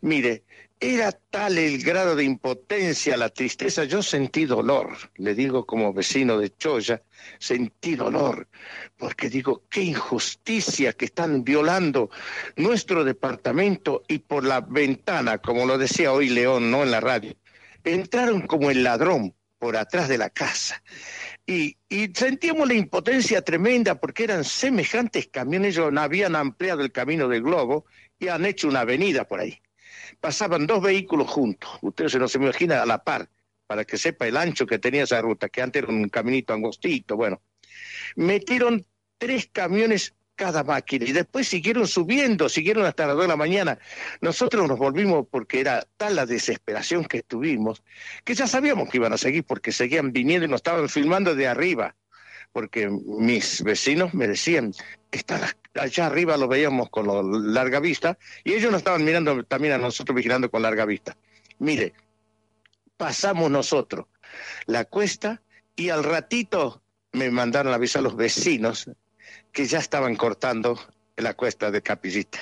[0.00, 0.44] Mire,
[0.80, 6.38] era tal el grado de impotencia, la tristeza, yo sentí dolor, le digo como vecino
[6.38, 7.02] de Choya,
[7.38, 8.48] sentí dolor,
[8.96, 12.10] porque digo, qué injusticia que están violando
[12.56, 17.34] nuestro departamento y por la ventana, como lo decía hoy León, no en la radio,
[17.82, 20.82] entraron como el ladrón por atrás de la casa.
[21.44, 21.76] Y,
[22.14, 27.86] sentíamos la impotencia tremenda porque eran semejantes camiones, ellos habían ampliado el camino del globo
[28.20, 29.60] y han hecho una avenida por ahí
[30.20, 33.28] pasaban dos vehículos juntos, usted se no se me imagina a la par,
[33.66, 37.16] para que sepa el ancho que tenía esa ruta, que antes era un caminito angostito,
[37.16, 37.40] bueno.
[38.16, 38.86] Metieron
[39.18, 43.78] tres camiones cada máquina y después siguieron subiendo, siguieron hasta las dos de la mañana.
[44.20, 47.82] Nosotros nos volvimos porque era tal la desesperación que tuvimos,
[48.24, 51.48] que ya sabíamos que iban a seguir porque seguían viniendo y nos estaban filmando de
[51.48, 51.96] arriba,
[52.52, 54.72] porque mis vecinos me decían,
[55.10, 55.42] están
[55.80, 60.14] allá arriba lo veíamos con larga vista y ellos nos estaban mirando también a nosotros
[60.14, 61.16] vigilando con larga vista.
[61.58, 61.94] Mire,
[62.96, 64.06] pasamos nosotros
[64.66, 65.42] la cuesta
[65.76, 68.90] y al ratito me mandaron a avisar a los vecinos
[69.52, 70.78] que ya estaban cortando
[71.16, 72.38] la cuesta de Capillita.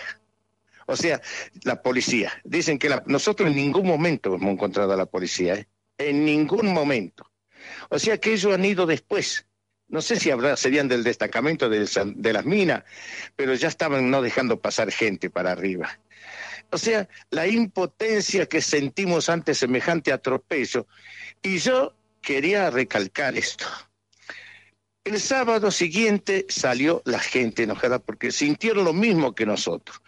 [0.87, 1.21] O sea,
[1.65, 2.33] la policía.
[2.45, 5.69] Dicen que nosotros en ningún momento hemos encontrado a la policía, ¿eh?
[5.99, 7.31] en ningún momento.
[7.91, 9.47] O sea que ellos han ido después.
[9.89, 12.85] No sé si habrá, serían del destacamento de, de las minas,
[13.37, 15.99] pero ya estaban no dejando pasar gente para arriba.
[16.71, 20.87] O sea, la impotencia que sentimos ante semejante atropello.
[21.43, 23.67] Y yo quería recalcar esto.
[25.07, 30.03] El sábado siguiente salió la gente enojada porque sintieron lo mismo que nosotros.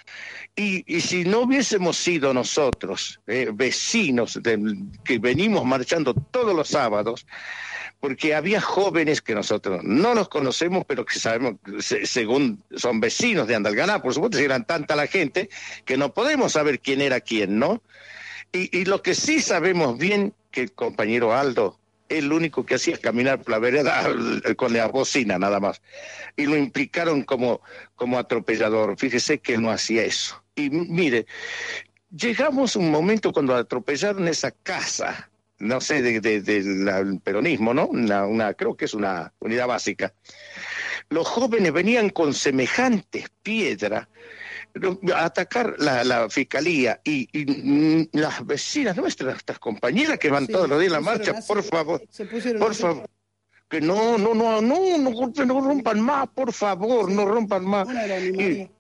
[0.57, 7.29] Y, si no hubiésemos sido nosotros, eh, vecinos del- que venimos marchando todos los sábados,
[8.01, 13.47] porque había jóvenes que nosotros no los conocemos, pero que sabemos, se- según son vecinos
[13.47, 15.49] de Andalgalá, por supuesto, eran tanta la gente,
[15.85, 17.85] que no podemos saber quién era quién, ¿no?
[18.51, 21.79] Y, y lo que sí sabemos bien, que el compañero Aldo,
[22.09, 24.09] el único que hacía caminar por la vereda
[24.57, 25.83] con la bocina nada más.
[26.37, 27.61] Y lo implicaron como,
[27.95, 28.99] como atropellador.
[28.99, 30.43] Fíjese que no hacía eso.
[30.55, 31.27] Y mire,
[32.11, 37.87] llegamos un momento cuando atropellaron esa casa, no sé, del de, de peronismo, ¿no?
[37.87, 40.15] Una, creo que es una unidad básica.
[41.11, 44.09] Los jóvenes venían con semejantes piedras
[45.15, 50.53] atacar la, la fiscalía y, y, mm, las vecinas nuestras, nuestras compañeras que van Sí,
[50.53, 52.03] todos los días a la marcha, así, por favor,
[52.59, 52.83] por así.
[52.83, 53.07] favor.
[53.69, 57.87] Que no, no, no, no, no, rompan más, por favor, no rompan más.
[57.87, 58.71] Una era Ana Y María.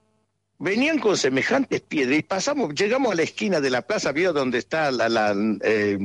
[0.59, 4.59] Venían con semejantes piedras y pasamos, llegamos a la esquina de la plaza, vio donde
[4.59, 5.32] está la,
[5.62, 5.98] eh,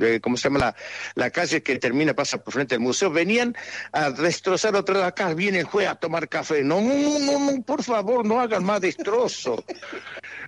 [0.00, 0.74] eh, ¿cómo se llama?
[1.14, 3.10] La, calle que termina, pasa por frente del museo.
[3.10, 3.56] Venían
[3.92, 6.62] a destrozar otra vez acá, viene el juez a tomar café.
[6.62, 9.64] No, no, no, no, por favor, no hagan más destrozo.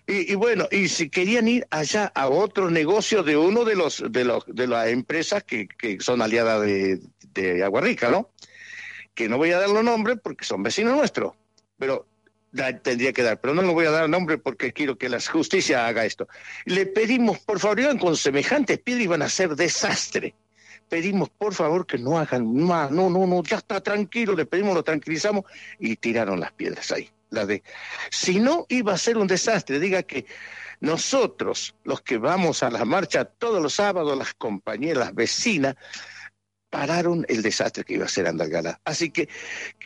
[0.06, 4.04] Y, y bueno, y si querían ir allá a otro negocio de uno de los
[4.10, 7.00] de los de las empresas que, que son aliadas de,
[7.32, 8.30] de Aguarrica, ¿no?
[9.14, 11.34] Que no voy a dar los nombres porque son vecinos nuestros,
[11.78, 12.06] pero
[12.82, 15.86] tendría que dar, pero no le voy a dar nombre porque quiero que la justicia
[15.86, 16.28] haga esto.
[16.66, 20.34] Le pedimos, por favor, iban con semejantes piedras iban a hacer desastre.
[20.88, 24.74] Pedimos, por favor, que no hagan más, no, no, no, ya está tranquilo, le pedimos,
[24.74, 25.44] lo tranquilizamos
[25.78, 27.08] y tiraron las piedras ahí.
[27.30, 27.62] La de,
[28.10, 29.80] si no, iba a ser un desastre.
[29.80, 30.26] Diga que
[30.80, 35.76] nosotros, los que vamos a la marcha todos los sábados, las compañeras, las vecinas,
[36.72, 38.80] pararon el desastre que iba a ser Andalgalá.
[38.82, 39.28] Así que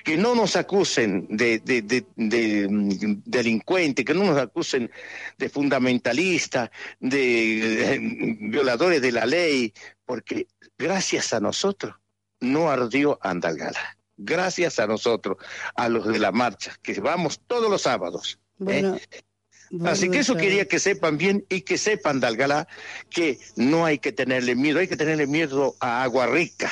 [0.04, 4.88] que no nos acusen de, de, mm, delincuentes, que no nos acusen
[5.36, 7.98] de fundamentalistas, de, de
[8.40, 10.46] violadores de la ley, porque
[10.78, 11.96] gracias a nosotros
[12.38, 13.98] no ardió Andalgalá.
[14.16, 15.38] Gracias a nosotros,
[15.74, 18.38] a los de la marcha, que vamos todos los sábados.
[18.64, 19.00] ¿eh?
[19.70, 22.68] Bueno, Así que eso quería que sepan bien y que sepan, Dalgalá,
[23.10, 26.70] que no hay que tenerle miedo, hay que tenerle miedo a Agua Rica,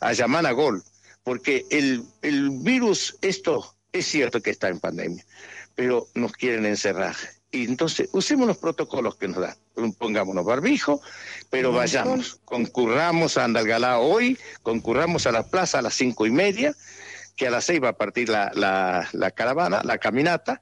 [0.00, 0.82] a Yamana Gol,
[1.24, 5.24] porque el, el virus, esto es cierto que está en pandemia,
[5.74, 7.16] pero nos quieren encerrar.
[7.50, 9.56] Y entonces usemos los protocolos que nos dan.
[9.98, 11.00] Pongámonos barbijo,
[11.50, 16.74] pero vayamos, concurramos a Andalgalá hoy, concurramos a la plaza a las cinco y media,
[17.36, 20.60] que a las seis va a partir la, la, la caravana, la caminata,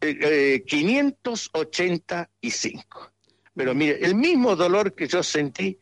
[0.00, 3.12] eh, eh, 585.
[3.54, 5.78] Pero mire, el mismo dolor que yo sentí,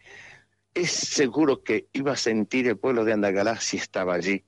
[0.73, 4.45] es seguro que iba a sentir el pueblo de Andalgalá si estaba allí,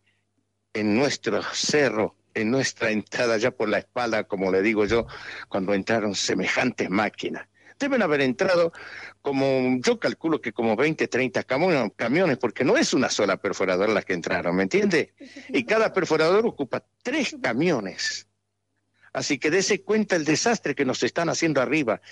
[0.72, 5.06] en nuestro cerro, en nuestra entrada ya por la espalda, como le digo yo,
[5.48, 7.46] cuando entraron semejantes máquinas.
[7.78, 8.72] Deben haber entrado
[9.22, 13.92] como, yo calculo que como 20, 30 camo- camiones, porque no es una sola perforadora
[13.92, 15.14] la que entraron, ¿me entiende?
[15.48, 18.26] Y cada perforador ocupa tres camiones.
[19.16, 22.02] Así que dése cuenta el desastre que nos están haciendo arriba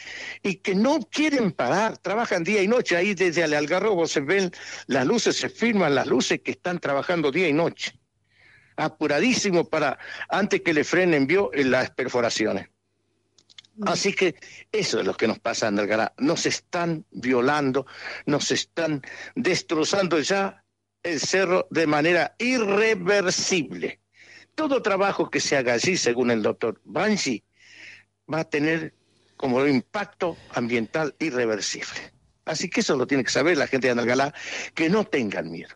[0.42, 2.96] y que no quieren parar, trabajan día y noche.
[2.96, 4.50] Ahí desde el Algarrobo se ven
[4.86, 8.00] las luces, se firman las luces que están trabajando día y noche.
[8.76, 9.98] Apuradísimo para,
[10.30, 12.70] antes que le frenen, vio en las perforaciones.
[13.84, 14.36] Así que
[14.72, 16.14] eso es lo que nos pasa en Andalgalá.
[16.16, 17.86] Nos están violando,
[18.24, 19.02] nos están
[19.34, 20.64] destrozando ya
[21.02, 24.00] el cerro de manera irreversible.
[24.54, 27.42] Todo trabajo que se haga allí, según el doctor Banji,
[28.32, 28.94] va a tener
[29.36, 32.14] como impacto ambiental irreversible.
[32.44, 34.34] Así que eso lo tiene que saber la gente de Andalgalá,
[34.74, 35.74] que no tengan miedo,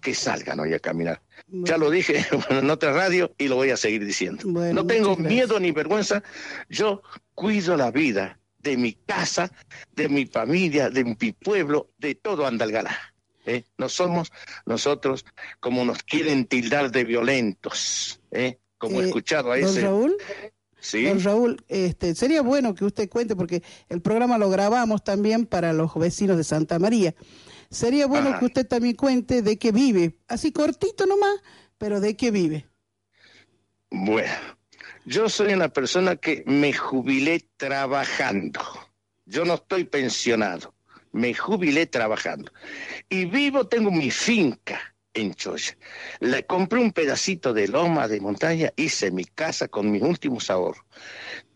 [0.00, 1.20] que salgan hoy a caminar.
[1.48, 4.44] Ya lo dije en otra radio y lo voy a seguir diciendo.
[4.46, 6.22] Bueno, no tengo miedo ni vergüenza,
[6.68, 7.02] yo
[7.34, 9.50] cuido la vida de mi casa,
[9.92, 13.14] de mi familia, de mi pueblo, de todo Andalgalá.
[13.46, 13.64] ¿Eh?
[13.78, 14.30] No somos
[14.66, 15.24] nosotros
[15.60, 18.58] como nos quieren tildar de violentos, ¿eh?
[18.78, 19.80] como he Eh, escuchado a don ese.
[19.82, 20.16] Raúl,
[20.78, 21.02] Sí.
[21.04, 25.72] Don Raúl, este, sería bueno que usted cuente, porque el programa lo grabamos también para
[25.72, 27.14] los vecinos de Santa María.
[27.70, 28.38] Sería bueno Ajá.
[28.38, 31.40] que usted también cuente de qué vive, así cortito nomás,
[31.78, 32.68] pero de qué vive.
[33.90, 34.30] Bueno,
[35.06, 38.60] yo soy una persona que me jubilé trabajando.
[39.24, 40.72] Yo no estoy pensionado.
[41.16, 42.52] Me jubilé trabajando.
[43.08, 45.76] Y vivo, tengo mi finca en Choya.
[46.20, 50.84] Le compré un pedacito de loma de montaña, hice mi casa con mis últimos ahorros.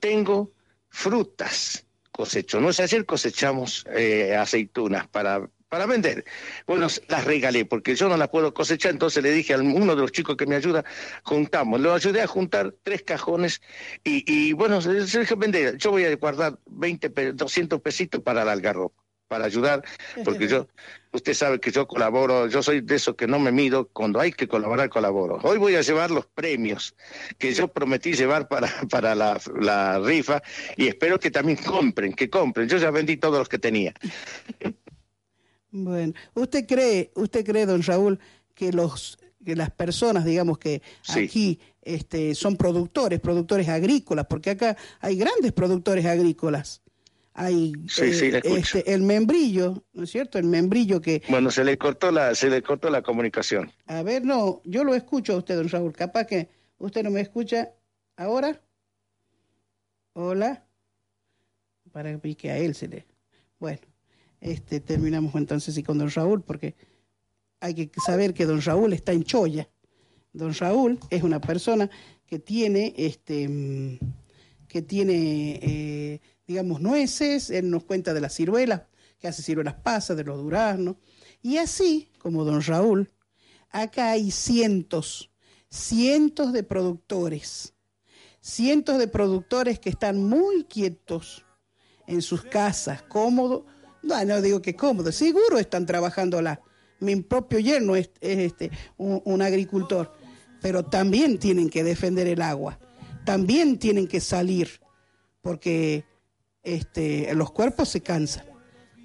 [0.01, 0.53] Tengo
[0.89, 2.61] frutas, cosecho.
[2.61, 6.25] No sé, ayer cosechamos eh, aceitunas para, para vender.
[6.67, 10.03] Bueno, las regalé porque yo no las puedo cosechar, entonces le dije a uno de
[10.03, 10.85] los chicos que me ayuda,
[11.25, 11.81] juntamos.
[11.81, 13.61] Lo ayudé a juntar tres cajones
[14.05, 15.77] y, bueno, se dije vender.
[15.77, 18.95] Yo voy a guardar 20, pe- 200 pesitos para el algarrobo
[19.31, 19.85] para ayudar,
[20.25, 20.67] porque yo,
[21.13, 24.33] usted sabe que yo colaboro, yo soy de esos que no me mido, cuando hay
[24.33, 25.39] que colaborar, colaboro.
[25.45, 26.97] Hoy voy a llevar los premios
[27.39, 30.43] que yo prometí llevar para, para la, la rifa
[30.77, 32.69] y espero que también compren, que compren.
[32.69, 33.95] Yo ya vendí todos los que tenía.
[35.71, 38.19] Bueno, ¿usted cree, usted cree, don Raúl,
[38.55, 41.21] que los que las personas, digamos que Sí.
[41.21, 46.83] aquí este, son productores, productores agrícolas, porque acá hay grandes productores agrícolas.
[47.41, 48.79] Hay Sí, sí, le escucho.
[48.79, 50.39] este, el membrillo, ¿no es cierto?
[50.39, 53.71] El membrillo que, Bueno, se le cortó la, se le cortó la comunicación.
[53.87, 56.49] a ver, no, yo lo escucho a usted, don Raúl, capaz que
[56.79, 57.71] usted no me escucha
[58.17, 58.61] ahora.
[60.13, 60.67] Hola.
[61.93, 63.07] Para que a él se le...
[63.59, 63.81] Bueno,
[64.41, 66.75] este, terminamos entonces y con don Raúl, porque
[67.61, 69.69] hay que saber que don Raúl está en Choya.
[70.33, 71.91] Don Raúl es una persona
[72.27, 73.99] que tiene, este, mm,
[74.69, 76.21] que tiene, eh,
[76.51, 78.83] digamos, nueces, él nos cuenta de las ciruelas,
[79.21, 80.97] que hace ciruelas pasas, de los duraznos.
[81.43, 83.09] Y así como don Raúl,
[83.71, 85.31] acá hay cientos,
[85.69, 87.75] cientos de productores,
[88.41, 91.47] cientos de productores que están muy quietos
[92.09, 93.63] en sus casas, cómodos.
[94.03, 96.61] No, no digo que cómodos, seguro están trabajando la.
[96.99, 100.13] Mi propio yerno es, es este, un agricultor,
[100.61, 102.81] pero también tienen que defender el agua,
[103.25, 104.81] también tienen que salir,
[105.43, 106.10] porque
[106.63, 108.47] este, los cuerpos se cansan.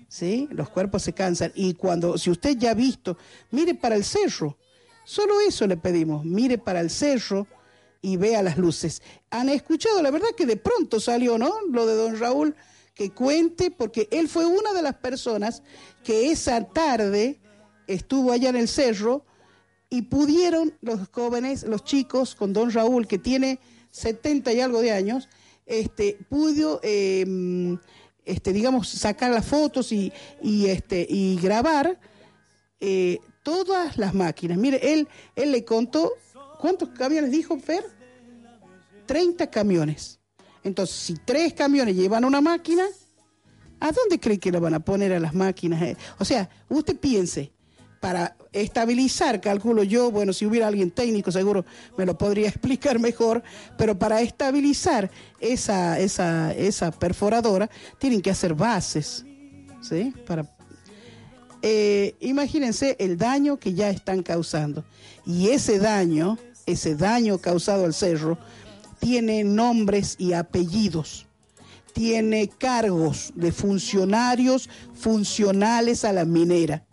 [0.08, 0.48] ¿sí?
[0.52, 1.52] Los cuerpos se cansan.
[1.56, 3.18] Y cuando, si usted ya ha visto,
[3.52, 4.58] mire para el cerro.
[5.04, 6.26] Solo eso le pedimos.
[6.26, 7.48] Mire para el cerro
[8.02, 9.02] y vea las luces.
[9.30, 11.54] Han escuchado, la verdad que de pronto salió, ¿no?
[11.70, 12.56] Lo de don Raúl,
[12.94, 15.64] que cuente, porque él fue una de las personas
[16.04, 17.40] que esa tarde
[17.88, 19.26] estuvo allá en el cerro
[19.90, 23.60] y pudieron los jóvenes, los chicos, con don Raúl, que tiene
[23.92, 25.30] 70 y algo de años,
[25.66, 27.78] este, pudo, eh,
[28.24, 30.12] este, digamos, sacar las fotos y,
[30.42, 32.00] y, este, y grabar
[32.80, 34.58] eh, todas las máquinas.
[34.58, 36.14] Mire, él, él le contó,
[36.60, 37.84] ¿cuántos camiones dijo Fer?
[39.06, 40.20] 30 camiones.
[40.64, 42.86] Entonces, si tres camiones llevan una máquina,
[43.80, 45.82] ¿a dónde cree que la van a poner a las máquinas?
[45.84, 47.52] Eh, O sea, usted piense,
[48.06, 51.66] para estabilizar, calculo yo, bueno, si hubiera alguien técnico seguro
[51.98, 53.42] me lo podría explicar mejor,
[53.80, 55.10] pero para estabilizar
[55.40, 57.68] esa, esa, esa perforadora
[57.98, 59.26] tienen que hacer bases,
[59.82, 60.14] ¿sí?
[60.28, 60.46] Para,
[61.64, 64.86] eh, imagínense el daño que ya están causando.
[65.26, 66.38] Y ese daño,
[66.68, 68.38] ese daño causado al cerro,
[69.00, 71.26] tiene nombres y apellidos,
[71.94, 76.85] tiene cargos de funcionarios funcionales a la minera,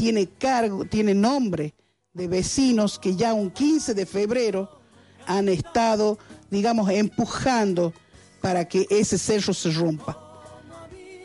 [0.00, 1.74] tiene cargo, tiene nombre
[2.14, 4.80] de vecinos que ya un 15 de febrero
[5.26, 6.18] han estado,
[6.50, 7.92] digamos, empujando
[8.40, 10.16] para que ese cerro se rompa.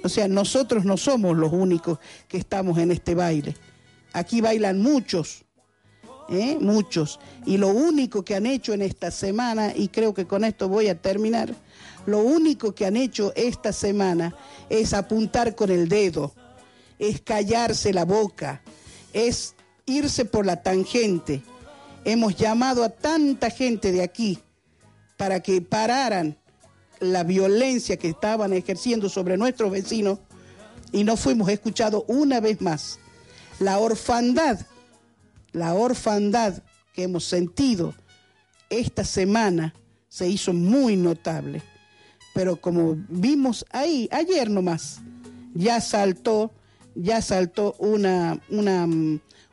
[0.04, 3.56] O sea, nosotros no somos los únicos que estamos en este baile.
[4.12, 5.46] Aquí bailan muchos,
[6.28, 6.58] ¿eh?
[6.60, 7.22] muchos.
[7.46, 10.90] Y lo único que han hecho en esta semana, y creo que con esto voy
[10.90, 11.56] a terminar,
[12.06, 14.36] lo único que han hecho esta semana
[14.70, 16.34] es apuntar con el dedo,
[17.00, 18.62] es callarse la boca,
[19.14, 19.56] es
[19.86, 21.42] irse por la tangente.
[22.04, 24.40] Hemos llamado a tanta gente de aquí
[25.18, 26.38] para que pararan
[27.00, 30.20] la violencia que estaban ejerciendo sobre nuestros vecinos
[30.92, 33.00] y no fuimos escuchados una vez más.
[33.60, 34.60] La orfandad,
[35.52, 36.62] la orfandad
[36.94, 37.94] que hemos sentido
[38.70, 39.74] esta semana
[40.08, 41.62] se hizo muy notable.
[42.34, 45.00] Pero como vimos ahí, ayer nomás,
[45.54, 46.52] ya saltó,
[46.96, 48.88] ya saltó una, una,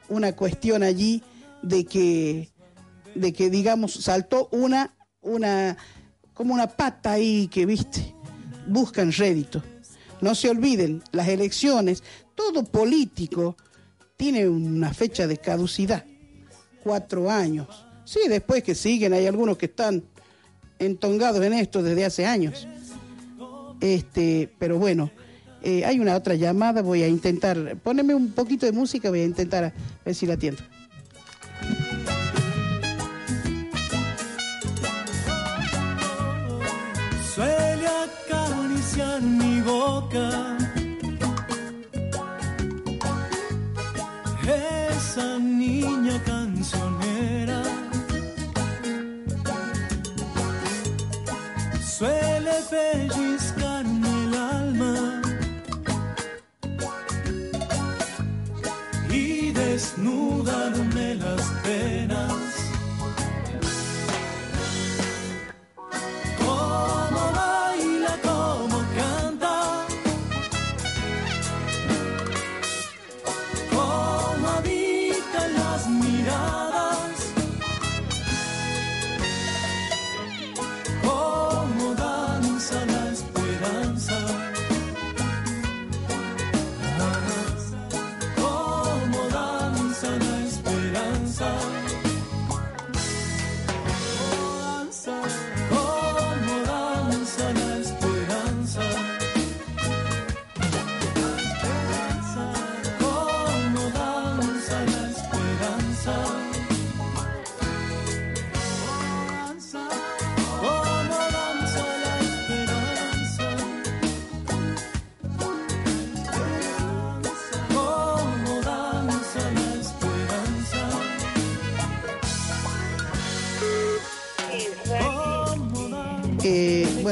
[0.09, 1.23] una cuestión allí
[1.63, 2.49] de que,
[3.15, 5.77] de que digamos, saltó una, una,
[6.33, 8.15] como una pata ahí que, viste,
[8.67, 9.63] buscan rédito.
[10.21, 12.03] No se olviden, las elecciones,
[12.35, 13.57] todo político
[14.17, 16.05] tiene una fecha de caducidad,
[16.85, 17.85] cuatro años.
[18.05, 20.05] Sí, después que siguen, hay algunos que están
[20.79, 22.69] entongados en esto desde hace años.
[23.81, 25.11] Este, pero bueno,
[25.63, 29.25] eh, hay una otra llamada, voy a intentar, poneme un poquito de música, voy a
[29.25, 29.73] intentar a
[30.05, 30.63] ver si la atiendo.
[37.35, 40.29] suele acariciar mi boca.
[44.45, 47.63] Esa niña cancionera
[51.97, 53.62] suele pellizcarme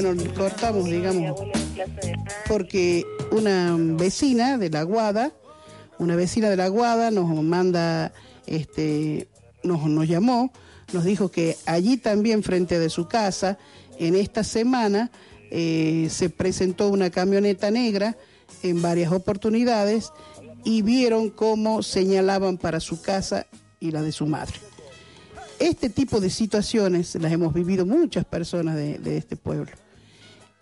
[0.03, 1.39] bueno, cortamos, digamos,
[2.49, 5.33] porque una vecina de la Guada,
[5.99, 8.13] una vecina de la Guada nos manda,
[8.47, 9.29] este,
[9.63, 10.53] nos, nos llamó,
[10.93, 13.59] nos dijo que allí también frente de su casa,
[13.99, 15.11] en esta semana,
[15.51, 18.17] eh, se presentó una camioneta negra
[18.63, 20.13] en varias oportunidades
[20.65, 23.47] y vieron cómo señalaban para su casa
[23.81, 24.55] y la de su madre.
[25.59, 29.71] Este tipo de situaciones las hemos vivido muchas personas de, de este pueblo.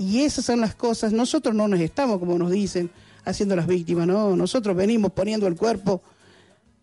[0.01, 2.89] Y esas son las cosas, nosotros no nos estamos, como nos dicen,
[3.25, 6.01] haciendo las víctimas, no, nosotros venimos poniendo el cuerpo,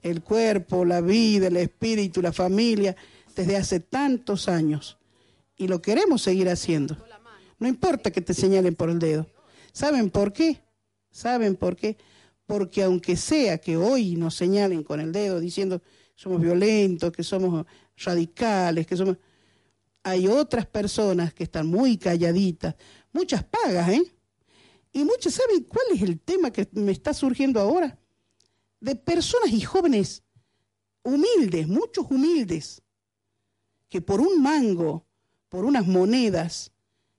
[0.01, 2.95] el cuerpo, la vida, el espíritu, la familia,
[3.33, 4.97] desde hace tantos años.
[5.57, 6.97] Y lo queremos seguir haciendo.
[7.57, 9.27] No importa que te señalen por el dedo.
[9.71, 10.61] ¿Saben por qué?
[11.09, 11.97] ¿Saben por qué?
[12.45, 17.23] Porque aunque sea que hoy nos señalen con el dedo diciendo que somos violentos, que
[17.23, 17.65] somos
[17.97, 19.17] radicales, que somos...
[20.03, 22.75] Hay otras personas que están muy calladitas,
[23.15, 24.11] muchas pagas, ¿eh?
[24.91, 27.97] Y muchas, ¿saben cuál es el tema que me está surgiendo ahora?
[28.79, 30.23] De personas y jóvenes
[31.03, 32.81] humildes, muchos humildes,
[33.89, 35.05] que por un mango,
[35.49, 36.71] por unas monedas,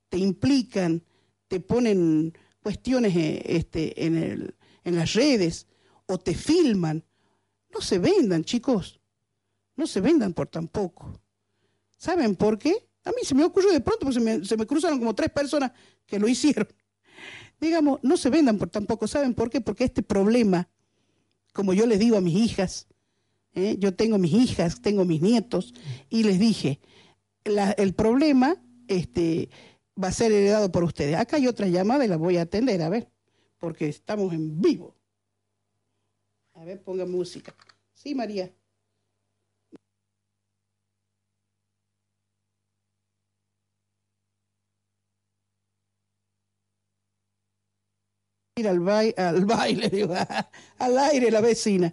[0.08, 1.02] te implican,
[1.48, 4.54] te ponen cuestiones eh, este, en,
[4.84, 5.66] en las redes
[6.06, 7.04] o te filman.
[7.72, 9.00] no se vendan, chicos.
[9.76, 11.20] No se vendan por tan poco.
[11.98, 12.85] ¿Saben por qué?
[13.06, 15.70] A mí se me ocurrió de pronto, porque se me, cruzaron como tres personas
[16.04, 16.66] que lo hicieron.
[17.60, 19.06] Digamos, no se vendan por tan poco.
[19.06, 19.60] ¿Saben por qué?
[19.60, 20.68] Porque este problema,
[21.52, 22.88] como yo les digo a mis hijas,
[23.54, 23.76] ¿eh?
[23.78, 25.72] yo tengo mis hijas, tengo mis nietos,
[26.10, 26.80] y les dije,
[27.44, 28.56] el problema
[28.88, 29.50] este,
[30.02, 31.14] va a ser heredado por ustedes.
[31.14, 33.08] Acá hay otra llamada y la voy a atender, a ver,
[33.58, 34.96] porque estamos en vivo.
[36.54, 37.54] A ver, ponga música.
[37.94, 38.52] Sí, María.
[48.58, 49.90] Ir al, bai- al baile,
[50.78, 51.92] al aire la vecina.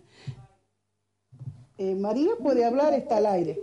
[1.78, 3.60] Eh, María puede hablar, está al aire.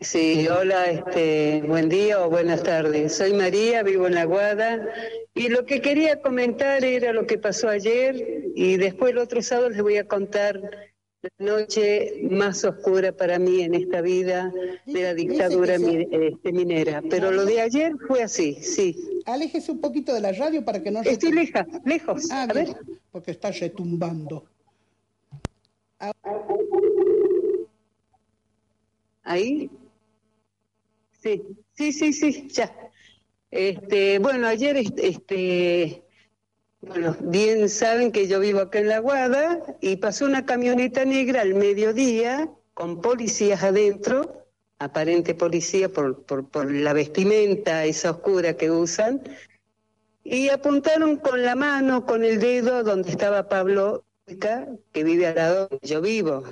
[0.00, 3.14] Sí, hola, este, buen día o buenas tardes.
[3.14, 4.88] Soy María, vivo en La Guada
[5.34, 9.68] y lo que quería comentar era lo que pasó ayer y después el otro sábado
[9.68, 10.62] les voy a contar
[11.22, 14.52] la noche más oscura para mí en esta vida
[14.86, 17.02] de la dictadura mi- este, minera.
[17.10, 18.96] Pero lo de ayer fue así, sí.
[19.26, 21.02] Aléjese un poquito de la radio para que no...
[21.02, 22.30] Estoy leja, lejos.
[22.30, 22.76] Ah, a bien, ver.
[23.12, 24.46] porque está retumbando.
[29.22, 29.70] Ahí.
[31.22, 31.42] Sí,
[31.74, 32.74] sí, sí, sí, ya.
[33.50, 36.02] Este, bueno, ayer este, este,
[36.80, 41.42] bueno, bien saben que yo vivo acá en La Guada y pasó una camioneta negra
[41.42, 44.46] al mediodía con policías adentro,
[44.78, 49.22] aparente policía por, por, por la vestimenta esa oscura que usan,
[50.24, 54.04] y apuntaron con la mano, con el dedo donde estaba Pablo,
[54.92, 56.44] que vive al lado donde yo vivo.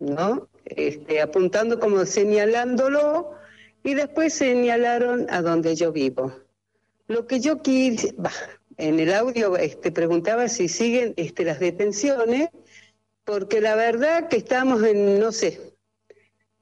[0.00, 0.48] ¿no?
[0.64, 3.32] Este, apuntando como señalándolo
[3.84, 6.32] y después señalaron a donde yo vivo.
[7.06, 8.30] Lo que yo quise, bah,
[8.80, 12.48] en el audio este, preguntaba si siguen este, las detenciones,
[13.24, 15.60] porque la verdad que estamos en, no sé,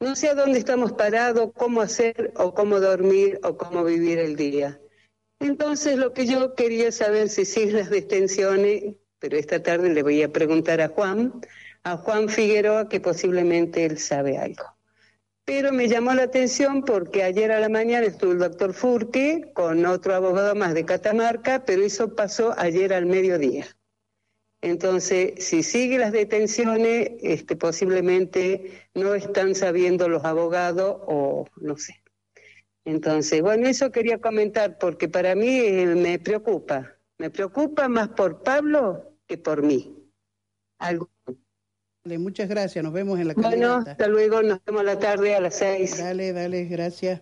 [0.01, 4.37] no sé a dónde estamos parados, cómo hacer o cómo dormir o cómo vivir el
[4.37, 4.81] día.
[5.41, 10.23] Entonces lo que yo quería saber si siguen las detenciones, pero esta tarde le voy
[10.23, 11.41] a preguntar a Juan,
[11.85, 14.78] a Juan Figueroa, que posiblemente él sabe algo.
[15.49, 19.87] Pero me llamó la atención porque ayer a la mañana estuvo el doctor Furque con
[19.87, 23.65] otro abogado más de Catamarca, pero eso pasó ayer al mediodía.
[24.61, 32.03] Entonces, si sigue las detenciones, este, posiblemente no están sabiendo los abogados o no sé.
[32.85, 36.95] Entonces, bueno, eso quería comentar porque para mí eh, me preocupa.
[37.17, 39.97] Me preocupa más por Pablo que por mí.
[42.17, 43.91] Muchas gracias, nos vemos en la Bueno, caminata.
[43.91, 45.99] hasta luego, nos vemos la tarde a las seis.
[45.99, 47.21] Dale, dale, gracias.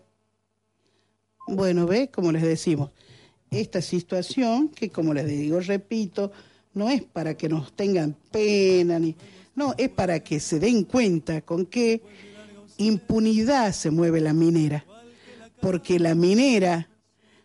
[1.49, 2.91] Bueno, ve, como les decimos,
[3.51, 6.31] esta situación, que como les digo, repito,
[6.75, 9.17] no es para que nos tengan pena, ni,
[9.55, 12.03] no, es para que se den cuenta con qué
[12.77, 14.85] impunidad se mueve la minera.
[15.61, 16.91] Porque la minera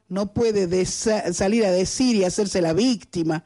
[0.09, 3.45] no puede salir a decir y hacerse la víctima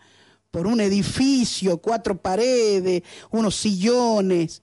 [0.56, 4.61] por un edificio, cuatro paredes, unos sillones.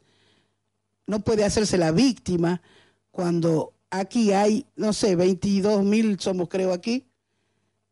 [1.06, 2.62] No puede hacerse la víctima
[3.10, 7.04] cuando aquí hay, no sé, 22 mil somos creo aquí.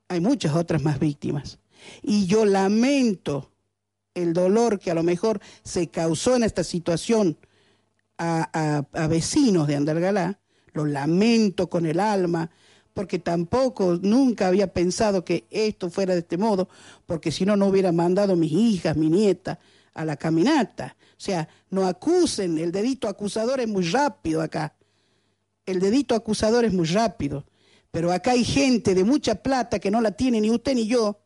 [0.09, 1.59] Hay muchas otras más víctimas.
[2.01, 3.53] Y yo lamento
[4.15, 7.37] el dolor que a lo mejor se causó en esta situación
[8.17, 10.41] a, a- vecinos de Andalgalá,
[10.73, 12.51] lo lamento con el alma,
[12.95, 16.69] porque tampoco nunca había pensado que esto fuera de este modo,
[17.07, 19.59] porque si no, no hubiera mandado mis hijas, mi nieta
[19.95, 20.97] a la caminata.
[21.13, 24.75] O sea, no acusen, el dedito acusador es muy rápido acá.
[25.67, 27.45] El dedito acusador es muy rápido.
[27.91, 31.21] Pero acá hay gente de mucha plata que no la tiene ni usted ni yo,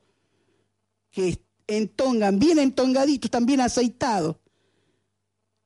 [1.10, 4.36] que entongan, bien entongaditos, están bien aceitados.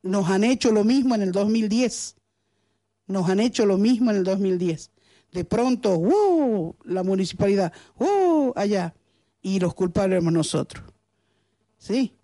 [0.03, 2.17] Nos han hecho lo mismo en el 2010.
[3.07, 4.91] Nos han hecho lo mismo en el 2010.
[5.39, 6.75] De pronto, ¡uh!
[6.83, 8.53] la municipalidad, ¡uh!
[8.57, 8.93] allá.
[9.41, 10.83] Y los culpables somos nosotros.
[11.77, 12.17] ¿Sí?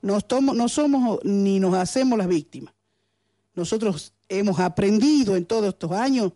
[0.00, 2.72] Nos tomo- no somos ni nos hacemos las víctimas.
[3.54, 6.32] Nosotros hemos aprendido en todos estos años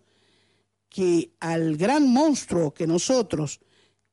[0.90, 3.60] que al gran monstruo que nosotros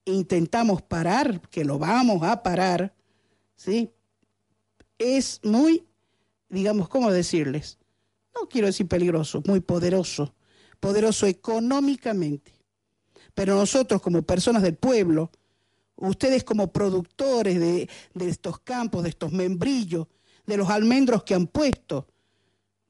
[0.06, 2.96] intentamos parar, que lo vamos a parar,
[3.58, 3.92] ¿sí?
[4.98, 5.84] Es muy,
[6.48, 7.78] digamos, ¿cómo decirles?
[8.34, 10.34] No quiero decir peligroso, muy poderoso,
[10.86, 12.54] poderoso económicamente.
[13.34, 15.32] Pero nosotros como personas del pueblo,
[15.96, 17.90] ustedes como productores de,
[18.20, 20.06] estos campos, de estos membrillos,
[20.46, 22.08] de los almendros que han puesto,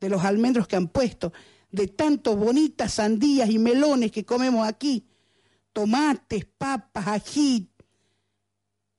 [0.01, 1.31] de los almendros que han puesto,
[1.71, 5.07] de tanto bonitas sandías y melones que comemos aquí,
[5.71, 7.69] tomates, papas, ají,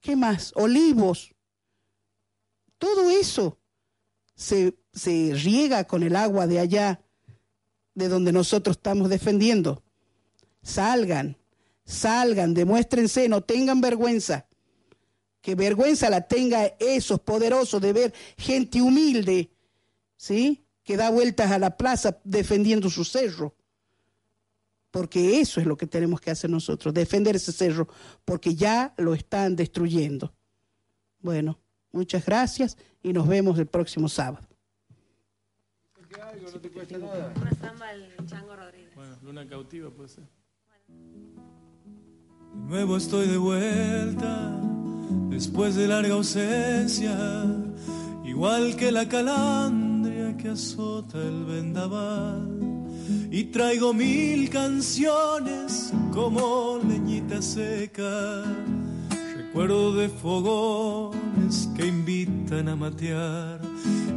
[0.01, 0.55] ¿qué más?
[0.57, 1.35] Olivos.
[2.79, 3.59] Todo eso
[4.35, 7.06] se, se riega con el agua de allá,
[7.97, 9.83] de donde nosotros estamos defendiendo.
[10.63, 11.37] Salgan,
[11.85, 14.47] salgan, demuéstrense, no tengan vergüenza.
[15.41, 19.51] Que vergüenza la tenga esos poderosos de ver gente humilde,
[20.17, 20.67] ¿sí?
[20.85, 23.57] Que da vueltas a la plaza defendiendo su cerro.
[24.91, 27.89] Porque eso es lo que tenemos que hacer nosotros, defender ese cerro,
[28.25, 30.35] porque ya lo están destruyendo.
[31.21, 31.59] Bueno,
[31.93, 34.46] muchas gracias y nos vemos el próximo sábado.
[36.57, 37.35] No te cuesta nada.
[37.39, 38.95] Una samba al Chango Rodríguez.
[38.95, 40.25] Bueno, luna cautiva puede ser.
[42.55, 44.59] De nuevo estoy de vuelta,
[45.29, 47.45] después de larga ausencia,
[48.25, 52.49] igual que la calandria que azota el vendaval.
[53.31, 58.45] Y traigo mil canciones como leñita seca,
[59.57, 63.59] recuerdo de fogones que invitan a matear.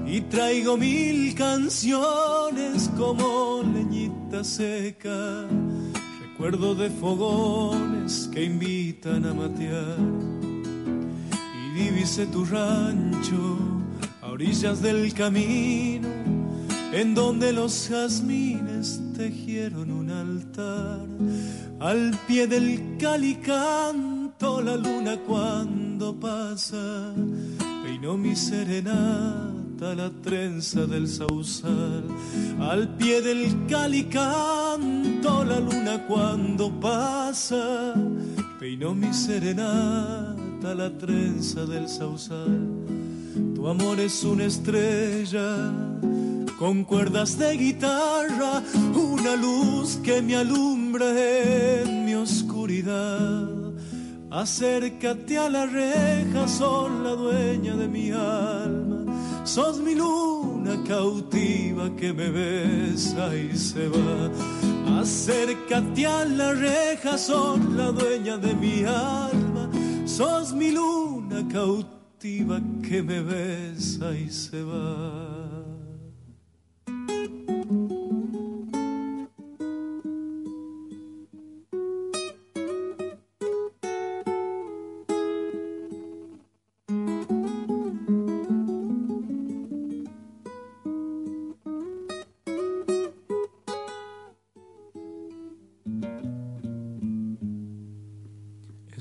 [0.06, 5.48] Y traigo mil canciones como leñita seca,
[6.22, 9.98] recuerdo de fogones que invitan a matear.
[11.32, 13.58] Y divise tu rancho
[14.22, 16.10] a orillas del camino,
[16.92, 21.08] en donde los jazmines tejieron un altar.
[21.80, 22.98] Al pie del
[24.42, 27.14] la luna cuando pasa,
[27.84, 32.06] peinó mi serenata la trenza del sausal.
[32.60, 37.94] Al pie del calicanto la luna cuando pasa,
[38.60, 42.68] peinó mi serenata la trenza del sausal.
[43.56, 45.74] Tu amor es una estrella
[46.58, 48.64] con cuerdas de guitarra,
[48.94, 51.08] una luz que me alumbra
[51.82, 53.59] en mi oscuridad.
[54.32, 59.44] Acércate a la reja, son la dueña de mi alma.
[59.44, 65.02] Sos mi luna cautiva que me besa y se va.
[65.02, 69.68] Acércate a la reja, son la dueña de mi alma.
[70.06, 75.29] Sos mi luna cautiva que me besa y se va.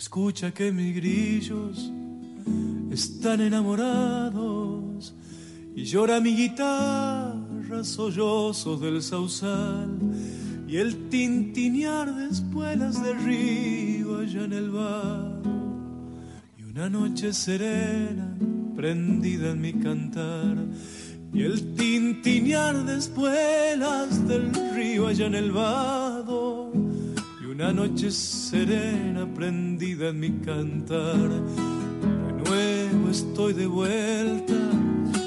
[0.08, 1.92] Escucha que mis grillos
[2.90, 5.14] están enamorados
[5.76, 9.98] y llora mi guitarra sollozos del sausal
[10.66, 15.42] y el tintinear de espuelas de río allá en el bar.
[16.56, 18.34] Y una noche serena
[18.74, 20.56] prendida en mi cantar
[21.34, 26.07] y el tintinear de espuelas del río allá en el vado
[27.70, 31.28] una noche serena prendida en mi cantar.
[31.28, 34.54] De nuevo estoy de vuelta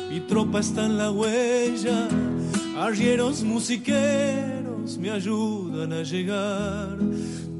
[0.09, 2.07] mi tropa está en la huella.
[2.79, 6.97] Arrieros musiqueros me ayudan a llegar.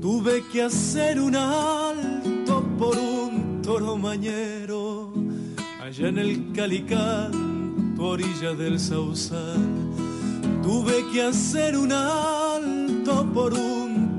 [0.02, 5.14] Tuve que hacer un alto por un toro mañero
[5.80, 9.62] allá en el calicán tu orilla del sausal
[10.64, 13.71] tuve que hacer un alto por un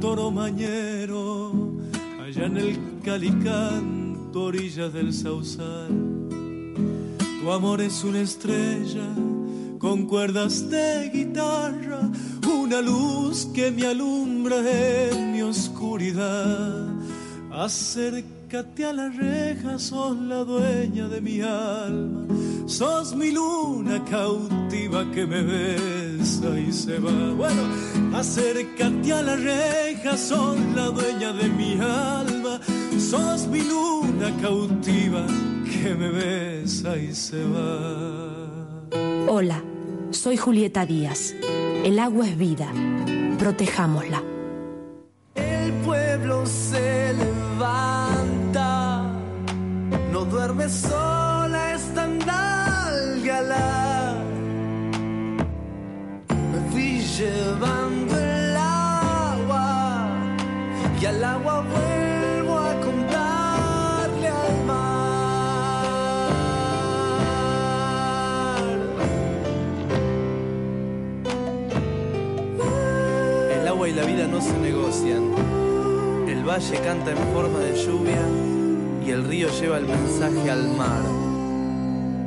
[0.02, 1.52] toro mañero
[2.20, 5.92] allá en el calicán tu orilla del sausal
[7.40, 9.08] tu amor es una estrella
[9.78, 12.08] con cuerdas de guitarra,
[12.46, 14.58] una luz que me alumbra
[15.10, 16.86] en mi oscuridad.
[17.50, 22.28] Acércate a la reja, sos la dueña de mi alma,
[22.66, 25.42] sos mi luna cautiva que me
[26.42, 27.34] besa y se va.
[27.34, 27.62] Bueno,
[28.16, 32.60] acércate a la reja, sos la dueña de mi alma,
[32.98, 35.26] sos mi luna cautiva
[35.64, 38.88] que me besa y se va.
[39.28, 39.62] Hola,
[40.10, 41.34] soy Julieta Díaz.
[41.84, 42.72] El agua es vida.
[43.38, 44.22] Protejámosla.
[45.34, 49.02] El pueblo se levanta,
[50.12, 51.21] no duerme sola,
[57.22, 60.08] llevando el agua
[61.00, 64.62] y al agua vuelvo a contarle al
[73.60, 75.32] El agua y la vida no se negocian.
[76.28, 78.26] El valle canta en forma de lluvia
[79.06, 81.02] y el río lleva el mensaje al mar.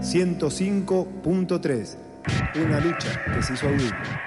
[0.02, 2.05] 105.3.
[2.56, 4.22] Una lucha que se hizo aguda.